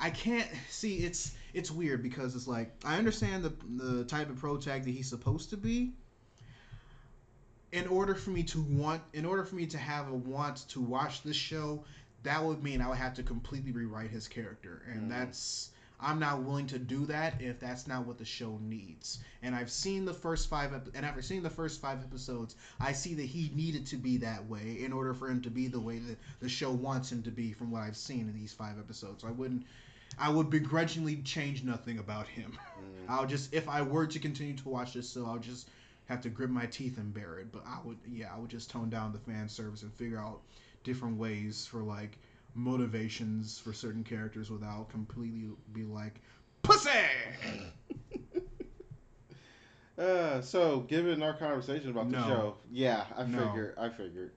I 0.00 0.10
can't 0.10 0.48
see. 0.68 0.96
It's 1.04 1.32
it's 1.52 1.70
weird 1.70 2.02
because 2.02 2.34
it's 2.34 2.48
like 2.48 2.70
I 2.84 2.96
understand 2.96 3.44
the 3.44 3.52
the 3.76 4.04
type 4.04 4.30
of 4.30 4.36
pro 4.36 4.56
tag 4.56 4.84
that 4.84 4.90
he's 4.90 5.08
supposed 5.08 5.50
to 5.50 5.56
be. 5.56 5.92
In 7.72 7.86
order 7.88 8.14
for 8.14 8.30
me 8.30 8.44
to 8.44 8.60
want, 8.62 9.02
in 9.12 9.24
order 9.24 9.44
for 9.44 9.56
me 9.56 9.66
to 9.66 9.78
have 9.78 10.08
a 10.08 10.14
want 10.14 10.68
to 10.68 10.80
watch 10.80 11.22
this 11.22 11.36
show, 11.36 11.82
that 12.22 12.42
would 12.42 12.62
mean 12.62 12.80
I 12.80 12.88
would 12.88 12.98
have 12.98 13.14
to 13.14 13.22
completely 13.22 13.72
rewrite 13.72 14.10
his 14.10 14.28
character, 14.28 14.82
and 14.86 15.04
Mhm. 15.04 15.08
that's 15.08 15.70
I'm 16.04 16.18
not 16.18 16.42
willing 16.42 16.66
to 16.66 16.78
do 16.78 17.06
that 17.06 17.40
if 17.40 17.58
that's 17.58 17.86
not 17.86 18.06
what 18.06 18.18
the 18.18 18.26
show 18.26 18.58
needs. 18.60 19.20
And 19.42 19.54
I've 19.54 19.70
seen 19.70 20.04
the 20.04 20.12
first 20.12 20.50
five, 20.50 20.74
ep- 20.74 20.94
and 20.94 21.04
after 21.06 21.22
seeing 21.22 21.42
the 21.42 21.48
first 21.48 21.80
five 21.80 22.00
episodes, 22.00 22.56
I 22.78 22.92
see 22.92 23.14
that 23.14 23.24
he 23.24 23.50
needed 23.54 23.86
to 23.86 23.96
be 23.96 24.18
that 24.18 24.46
way 24.46 24.82
in 24.84 24.92
order 24.92 25.14
for 25.14 25.30
him 25.30 25.40
to 25.40 25.50
be 25.50 25.66
the 25.66 25.80
way 25.80 25.98
that 26.00 26.18
the 26.40 26.48
show 26.48 26.70
wants 26.70 27.10
him 27.10 27.22
to 27.22 27.30
be. 27.30 27.52
From 27.52 27.70
what 27.70 27.82
I've 27.82 27.96
seen 27.96 28.28
in 28.28 28.34
these 28.34 28.52
five 28.52 28.78
episodes, 28.78 29.22
so 29.22 29.28
I 29.28 29.30
wouldn't, 29.30 29.64
I 30.18 30.28
would 30.28 30.50
begrudgingly 30.50 31.16
change 31.22 31.64
nothing 31.64 31.98
about 31.98 32.28
him. 32.28 32.52
Mm. 32.52 33.08
I'll 33.08 33.26
just, 33.26 33.54
if 33.54 33.66
I 33.66 33.80
were 33.80 34.06
to 34.06 34.18
continue 34.18 34.54
to 34.56 34.68
watch 34.68 34.92
this, 34.92 35.08
so 35.08 35.24
I'll 35.24 35.38
just 35.38 35.70
have 36.10 36.20
to 36.20 36.28
grit 36.28 36.50
my 36.50 36.66
teeth 36.66 36.98
and 36.98 37.14
bear 37.14 37.38
it. 37.38 37.50
But 37.50 37.64
I 37.66 37.78
would, 37.82 37.96
yeah, 38.12 38.28
I 38.34 38.38
would 38.38 38.50
just 38.50 38.68
tone 38.68 38.90
down 38.90 39.12
the 39.12 39.18
fan 39.18 39.48
service 39.48 39.82
and 39.82 39.92
figure 39.94 40.18
out 40.18 40.40
different 40.82 41.16
ways 41.16 41.66
for 41.66 41.78
like 41.78 42.18
motivations 42.54 43.58
for 43.58 43.72
certain 43.72 44.04
characters 44.04 44.50
without 44.50 44.88
completely 44.90 45.50
be 45.72 45.84
like 45.84 46.20
pussy. 46.62 46.90
Uh, 49.96 50.40
so 50.40 50.80
given 50.80 51.22
our 51.22 51.34
conversation 51.34 51.90
about 51.90 52.10
the 52.10 52.16
No. 52.18 52.26
show, 52.26 52.56
yeah, 52.72 53.04
I 53.16 53.22
No. 53.26 53.46
figured. 53.46 53.74
I 53.78 53.88
figured. 53.90 54.32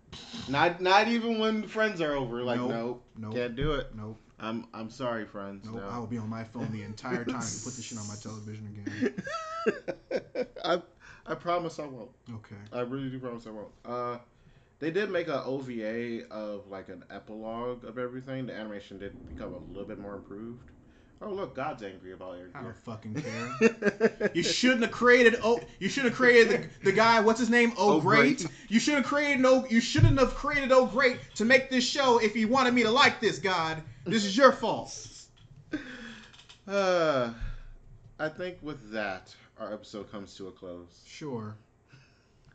Not 0.48 0.82
not 0.82 1.08
even 1.08 1.40
when 1.40 1.68
friends 1.68 2.00
are 2.00 2.14
over. 2.14 2.44
Like, 2.44 2.60
Nope. 2.60 2.70
nope, 2.70 3.04
Nope. 3.18 3.34
can't 3.34 3.56
do 3.56 3.72
it. 3.74 3.88
Nope. 3.96 4.20
I'm 4.40 4.68
I'm 4.72 4.92
sorry, 4.92 5.26
friends. 5.26 5.66
Nope. 5.66 5.82
no. 5.82 5.88
I 5.90 5.98
will 5.98 6.06
be 6.06 6.20
on 6.20 6.30
my 6.30 6.44
phone 6.44 6.72
the 6.72 6.84
entire 6.84 7.26
time 7.26 7.42
to 7.42 7.64
put 7.64 7.76
this 7.76 7.82
shit 7.86 7.98
on 7.98 8.08
my 8.08 8.14
television 8.22 8.68
again. 8.68 10.52
I 10.64 10.80
I 11.26 11.34
promise 11.34 11.80
I 11.80 11.88
won't. 11.88 12.12
Okay. 12.36 12.56
I 12.72 12.82
really 12.82 13.10
do 13.10 13.18
promise 13.18 13.48
I 13.48 13.50
won't. 13.50 13.72
Uh, 13.84 14.18
they 14.80 14.92
did 14.92 15.10
make 15.10 15.28
a 15.28 15.44
OVA 15.44 16.28
of 16.30 16.68
like 16.68 16.90
an 16.90 17.04
epilogue 17.10 17.84
of 17.84 17.98
everything. 17.98 18.46
The 18.46 18.54
animation 18.54 19.00
did 19.00 19.28
become 19.28 19.54
a 19.54 19.60
little 19.72 19.88
bit 19.88 20.00
more 20.00 20.16
improved. 20.16 20.70
Oh 21.20 21.32
look, 21.32 21.56
God's 21.56 21.82
angry 21.82 22.13
about 22.13 22.38
Eric. 22.38 22.52
I 22.54 22.62
don't 22.62 22.78
fucking 22.78 23.16
care. 23.16 24.30
You 24.34 24.44
shouldn't 24.44 24.82
have 24.82 24.92
created 24.92 25.38
oh 25.44 25.60
you 25.80 25.90
should 25.90 26.06
have 26.06 26.13
created 26.13 26.70
the, 26.82 26.86
the 26.86 26.92
guy 26.92 27.20
what's 27.22 27.40
his 27.40 27.50
name 27.50 27.74
oh, 27.78 27.96
Oh, 27.96 28.02
great. 28.02 28.40
Great. 28.40 28.52
you 28.70 28.80
should 28.80 28.94
have 28.96 29.06
created 29.06 29.40
no 29.40 29.66
you 29.68 29.80
shouldn't 29.80 30.20
have 30.20 30.36
created 30.36 30.72
oh 30.72 30.86
great 30.86 31.20
to 31.36 31.46
make 31.46 31.72
this 31.72 31.84
show 31.84 32.20
if 32.20 32.36
you 32.36 32.48
wanted 32.48 32.74
me 32.76 32.84
to 32.84 32.92
like 32.92 33.20
this 33.20 33.40
God 33.40 33.82
this 34.06 34.26
is 34.26 34.38
your 34.38 34.52
fault 34.52 35.08
Uh, 36.68 37.32
I 38.20 38.28
think 38.28 38.58
with 38.62 38.92
that, 38.92 39.34
our 39.58 39.74
episode 39.74 40.12
comes 40.12 40.36
to 40.36 40.50
a 40.50 40.52
close. 40.52 41.02
sure 41.06 41.56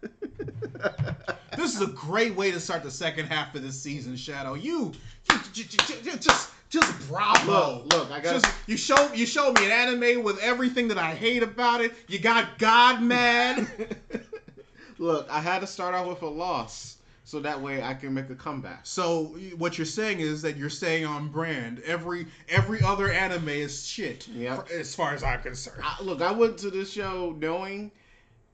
this 1.56 1.74
is 1.74 1.80
a 1.80 1.86
great 1.88 2.34
way 2.34 2.50
to 2.50 2.60
start 2.60 2.82
the 2.82 2.90
second 2.90 3.26
half 3.26 3.54
of 3.54 3.62
this 3.62 3.80
season 3.80 4.16
Shadow 4.16 4.54
you, 4.54 4.92
you, 5.30 5.38
you, 5.54 5.64
you- 6.02 6.16
just 6.18 6.50
just 6.68 7.08
bravo 7.08 7.82
look, 7.84 7.92
look, 7.92 8.10
I 8.10 8.18
got. 8.20 8.42
Just, 8.42 8.46
you 8.66 8.78
show 8.78 9.12
you 9.12 9.26
showed 9.26 9.58
me 9.58 9.66
an 9.66 9.72
anime 9.72 10.22
with 10.24 10.38
everything 10.42 10.88
that 10.88 10.96
I 10.96 11.14
hate 11.14 11.42
about 11.42 11.82
it. 11.82 11.92
You 12.08 12.18
got 12.18 12.56
God 12.58 13.02
mad. 13.02 13.68
Look, 14.98 15.28
I 15.30 15.40
had 15.40 15.58
to 15.60 15.66
start 15.66 15.94
out 15.94 16.08
with 16.08 16.22
a 16.22 16.28
loss, 16.28 16.96
so 17.24 17.40
that 17.40 17.60
way 17.60 17.82
I 17.82 17.92
can 17.92 18.14
make 18.14 18.30
a 18.30 18.34
comeback. 18.34 18.80
So 18.86 19.36
what 19.58 19.76
you're 19.76 19.84
saying 19.84 20.20
is 20.20 20.40
that 20.42 20.56
you're 20.56 20.70
staying 20.70 21.04
on 21.04 21.28
brand. 21.28 21.82
Every 21.84 22.26
every 22.48 22.80
other 22.82 23.10
anime 23.10 23.48
is 23.50 23.84
shit. 23.86 24.26
Yep. 24.28 24.68
for- 24.68 24.72
as 24.74 24.94
far 24.94 25.12
as 25.12 25.22
I'm 25.22 25.42
concerned. 25.42 25.82
I, 25.84 26.02
look, 26.02 26.22
I 26.22 26.30
went 26.32 26.56
to 26.58 26.70
this 26.70 26.90
show 26.90 27.36
knowing 27.38 27.90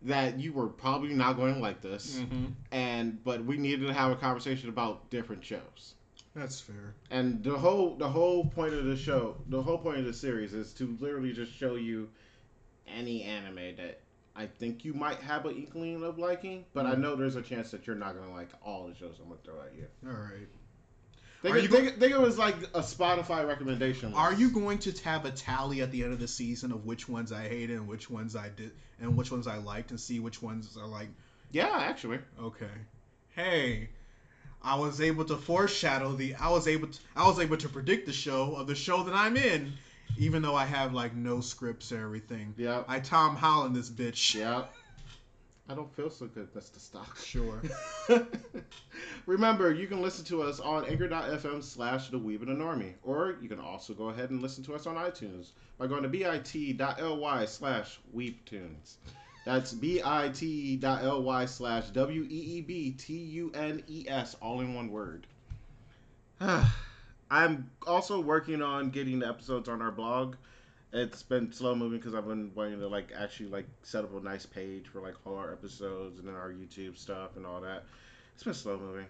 that 0.03 0.39
you 0.39 0.53
were 0.53 0.69
probably 0.69 1.13
not 1.15 1.37
going 1.37 1.55
to 1.55 1.61
like 1.61 1.81
this, 1.81 2.21
Mm-hmm. 2.21 2.47
and 2.71 3.23
but 3.25 3.45
we 3.45 3.57
needed 3.57 3.87
to 3.87 3.93
have 3.93 4.13
a 4.13 4.17
conversation 4.17 4.69
about 4.69 5.11
different 5.11 5.45
shows. 5.45 5.95
That's 6.35 6.61
fair. 6.61 6.95
And 7.11 7.43
the 7.43 7.59
whole 7.59 7.97
the 7.97 8.09
whole 8.09 8.45
point 8.45 8.75
of 8.75 8.85
the 8.85 8.97
show, 8.97 9.37
the 9.49 9.61
whole 9.63 9.79
point 9.79 9.99
of 9.99 10.05
the 10.05 10.13
series 10.13 10.55
is 10.55 10.73
to 10.75 10.97
literally 11.01 11.33
just 11.33 11.53
show 11.53 11.75
you 11.75 12.09
any 12.87 13.23
anime 13.25 13.77
that 13.77 14.01
I 14.37 14.47
think 14.47 14.85
you 14.85 14.95
might 14.95 15.19
have 15.19 15.47
an 15.47 15.57
inkling 15.57 16.03
of 16.05 16.17
liking, 16.19 16.65
but 16.73 16.87
I 16.87 16.95
Mhm. 16.95 17.01
know 17.01 17.17
there's 17.17 17.35
a 17.37 17.43
chance 17.43 17.73
that 17.73 17.87
you're 17.89 17.97
not 17.97 18.15
gonna 18.15 18.33
like 18.33 18.51
all 18.65 18.87
the 18.87 18.95
shows 18.95 19.17
I'm 19.21 19.29
gonna 19.29 19.41
throw 19.43 19.61
at 19.63 19.75
you. 19.75 19.87
All 20.07 20.13
right. 20.15 20.47
Think, 21.43 21.55
Are 21.55 21.59
of, 21.59 21.65
you 21.65 21.69
think, 21.71 21.99
think 22.01 22.13
it 22.13 22.21
as 22.21 22.37
like 22.37 22.57
a 22.75 22.81
Spotify 22.81 23.47
recommendation. 23.47 24.13
Are 24.13 24.35
you 24.35 24.51
going 24.51 24.79
to 24.81 25.05
have 25.05 25.25
a 25.25 25.31
tally 25.31 25.83
at 25.83 25.93
the 25.93 26.03
end 26.03 26.13
of 26.13 26.19
the 26.19 26.27
season 26.27 26.73
of 26.73 26.85
which 26.85 27.09
ones 27.09 27.31
I 27.31 27.43
hated 27.47 27.77
and 27.77 27.87
which 27.87 28.11
ones 28.11 28.35
I 28.35 28.49
did 28.49 28.73
and 29.01 29.17
which 29.17 29.31
ones 29.31 29.47
I 29.47 29.59
liked 29.59 29.91
and 29.91 30.01
see 30.01 30.19
which 30.19 30.43
ones 30.43 30.77
are 30.77 30.87
like 30.89 31.09
Yeah, 31.53 31.71
actually. 31.73 32.19
okay. 32.43 32.67
Hey, 33.37 33.89
I 34.63 34.75
was 34.75 35.01
able 35.01 35.25
to 35.27 35.37
foreshadow 35.37 36.13
the 36.15 36.35
I 36.35 36.51
was 36.51 36.67
able 36.67 36.89
to 36.89 36.99
I 37.15 37.27
was 37.29 37.39
able 37.39 37.57
to 37.59 37.69
predict 37.69 38.07
the 38.07 38.13
show 38.13 38.57
of 38.57 38.67
the 38.67 38.75
show 38.75 39.05
that 39.05 39.15
I'm 39.15 39.37
in 39.37 39.75
even 40.17 40.43
though 40.43 40.57
I 40.57 40.65
have 40.65 40.93
like 40.93 41.15
no 41.15 41.41
scripts 41.41 41.93
or 41.93 42.03
everything. 42.03 42.55
Yeah. 42.57 42.83
I 42.89 42.99
Tom 42.99 43.37
Holland 43.37 43.77
this 43.77 43.89
bitch. 43.89 44.35
Yeah. 44.35 44.65
I 45.71 45.75
don't 45.75 45.95
feel 45.95 46.09
so 46.09 46.27
good, 46.27 46.53
Mr. 46.55 46.79
Stark. 46.79 47.17
Sure. 47.19 47.61
Remember, 49.27 49.73
you 49.73 49.87
can 49.87 50.01
listen 50.01 50.25
to 50.27 50.43
us 50.43 50.61
on 50.61 50.87
anchor.fm 50.87 51.63
slash 51.63 52.09
the 52.09 52.19
Weeb 52.19 52.41
and 52.41 52.49
the 52.49 52.65
Normie. 52.65 52.95
Or 53.03 53.37
you 53.43 53.51
can 53.51 53.61
also 53.61 53.93
go 53.93 54.09
ahead 54.09 54.31
and 54.31 54.41
listen 54.41 54.65
to 54.65 54.75
us 54.75 54.87
on 54.87 54.97
iTunes 54.97 55.49
by 55.77 55.87
going 55.87 56.03
to 56.05 56.09
bit.ly 56.09 57.45
slash 57.45 58.01
Weebtunes. 58.17 58.95
That's 59.45 59.75
bit.ly 59.75 61.45
slash 61.45 61.91
W 61.91 62.23
E 62.23 62.27
E 62.27 62.61
B 62.63 62.91
T 62.93 63.13
U 63.13 63.53
N 63.55 63.83
E 63.89 64.07
S, 64.09 64.37
all 64.41 64.61
in 64.61 64.73
one 64.73 64.91
word. 64.91 65.27
I'm 67.31 67.71
also 67.87 68.21
working 68.21 68.63
on 68.63 68.89
getting 68.89 69.19
the 69.19 69.29
episodes 69.29 69.69
on 69.69 69.83
our 69.83 69.91
blog. 69.91 70.37
It's 70.93 71.23
been 71.23 71.53
slow 71.53 71.75
moving 71.75 71.99
because 71.99 72.15
I've 72.15 72.27
been 72.27 72.51
wanting 72.55 72.81
to 72.81 72.89
like 72.89 73.13
actually 73.17 73.51
like 73.51 73.67
set 73.83 74.05
up 74.05 74.15
a 74.15 74.25
nice 74.25 74.47
page 74.47 74.87
for 74.89 75.01
like 75.03 75.15
all 75.27 75.37
our 75.37 75.53
episodes 75.53 76.19
and 76.19 76.27
then 76.27 76.35
our 76.35 76.51
YouTube 76.51 76.97
stuff 76.97 77.37
and 77.37 77.45
all 77.45 77.61
that. 77.61 77.85
It's 78.35 78.43
been 78.45 78.55
slow 78.55 78.79
moving, 78.79 79.07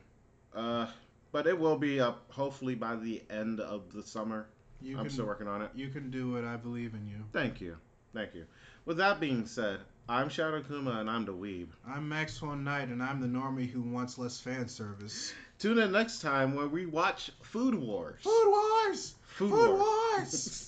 uh, 0.54 0.86
but 1.30 1.46
it 1.46 1.58
will 1.58 1.76
be 1.76 2.00
up 2.00 2.24
hopefully 2.30 2.74
by 2.74 2.96
the 2.96 3.22
end 3.30 3.60
of 3.60 3.92
the 3.92 4.02
summer. 4.02 4.46
You 4.80 4.96
I'm 4.96 5.04
can 5.04 5.12
still 5.12 5.26
working 5.26 5.46
on 5.48 5.62
it. 5.62 5.70
you 5.74 5.88
can 5.88 6.10
do 6.10 6.36
it. 6.36 6.44
I 6.44 6.56
believe 6.56 6.94
in 6.94 7.06
you. 7.06 7.16
Thank 7.32 7.60
you, 7.60 7.76
thank 8.14 8.34
you. 8.34 8.44
With 8.84 8.96
that 8.96 9.20
being 9.20 9.46
said, 9.46 9.80
I'm 10.08 10.30
Shadow 10.30 10.62
Akuma 10.62 11.00
and 11.00 11.10
I'm 11.10 11.26
the 11.26 11.34
Weeb. 11.34 11.68
I'm 11.86 12.08
Maxwell 12.08 12.56
Knight 12.56 12.88
and 12.88 13.02
I'm 13.02 13.20
the 13.20 13.26
normie 13.26 13.68
who 13.70 13.82
wants 13.82 14.16
less 14.18 14.40
fan 14.40 14.66
service. 14.68 15.32
Tune 15.58 15.78
in 15.78 15.92
next 15.92 16.20
time 16.20 16.54
when 16.54 16.70
we 16.70 16.86
watch 16.86 17.30
Food 17.42 17.74
Wars. 17.74 18.22
Food 18.22 18.48
Wars. 18.48 19.14
Food, 19.26 19.50
Food 19.50 19.78
Wars. 19.78 19.78
Wars. 19.78 20.64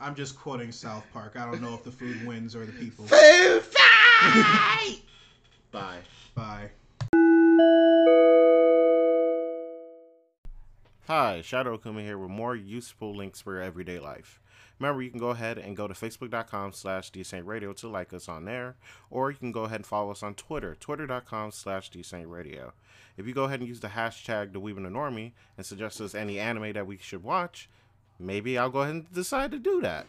I'm 0.00 0.14
just 0.14 0.38
quoting 0.38 0.72
South 0.72 1.04
Park. 1.12 1.36
I 1.36 1.44
don't 1.44 1.60
know 1.60 1.74
if 1.74 1.84
the 1.84 1.90
food 1.90 2.26
wins 2.26 2.56
or 2.56 2.64
the 2.64 2.72
people. 2.72 3.04
Food 3.06 3.62
fight. 3.62 5.00
Bye. 5.70 5.98
Bye. 6.34 6.70
Hi, 11.06 11.42
Shadow 11.42 11.76
Akuma 11.76 12.00
here 12.00 12.16
with 12.16 12.30
more 12.30 12.56
useful 12.56 13.14
links 13.14 13.40
for 13.40 13.54
your 13.54 13.62
everyday 13.62 13.98
life. 13.98 14.40
Remember, 14.78 15.02
you 15.02 15.10
can 15.10 15.18
go 15.18 15.30
ahead 15.30 15.58
and 15.58 15.76
go 15.76 15.86
to 15.86 15.92
facebook.com 15.92 16.72
slash 16.72 17.10
Radio 17.44 17.72
to 17.74 17.88
like 17.88 18.14
us 18.14 18.28
on 18.28 18.46
there, 18.46 18.76
or 19.10 19.30
you 19.30 19.36
can 19.36 19.52
go 19.52 19.64
ahead 19.64 19.80
and 19.80 19.86
follow 19.86 20.10
us 20.10 20.22
on 20.22 20.34
Twitter, 20.34 20.74
twitter.com 20.80 21.50
slash 21.50 21.90
Radio. 22.12 22.72
If 23.18 23.26
you 23.26 23.34
go 23.34 23.44
ahead 23.44 23.60
and 23.60 23.68
use 23.68 23.80
the 23.80 23.88
hashtag 23.88 24.54
the 24.54 24.60
Weeb 24.60 24.78
and 24.78 24.86
the 24.86 24.90
Normie 24.90 25.32
and 25.58 25.66
suggest 25.66 26.00
us 26.00 26.14
any 26.14 26.38
anime 26.38 26.72
that 26.72 26.86
we 26.86 26.96
should 26.96 27.22
watch, 27.22 27.68
maybe 28.20 28.58
I'll 28.58 28.70
go 28.70 28.80
ahead 28.80 28.94
and 28.94 29.12
decide 29.12 29.50
to 29.52 29.58
do 29.58 29.80
that. 29.80 30.06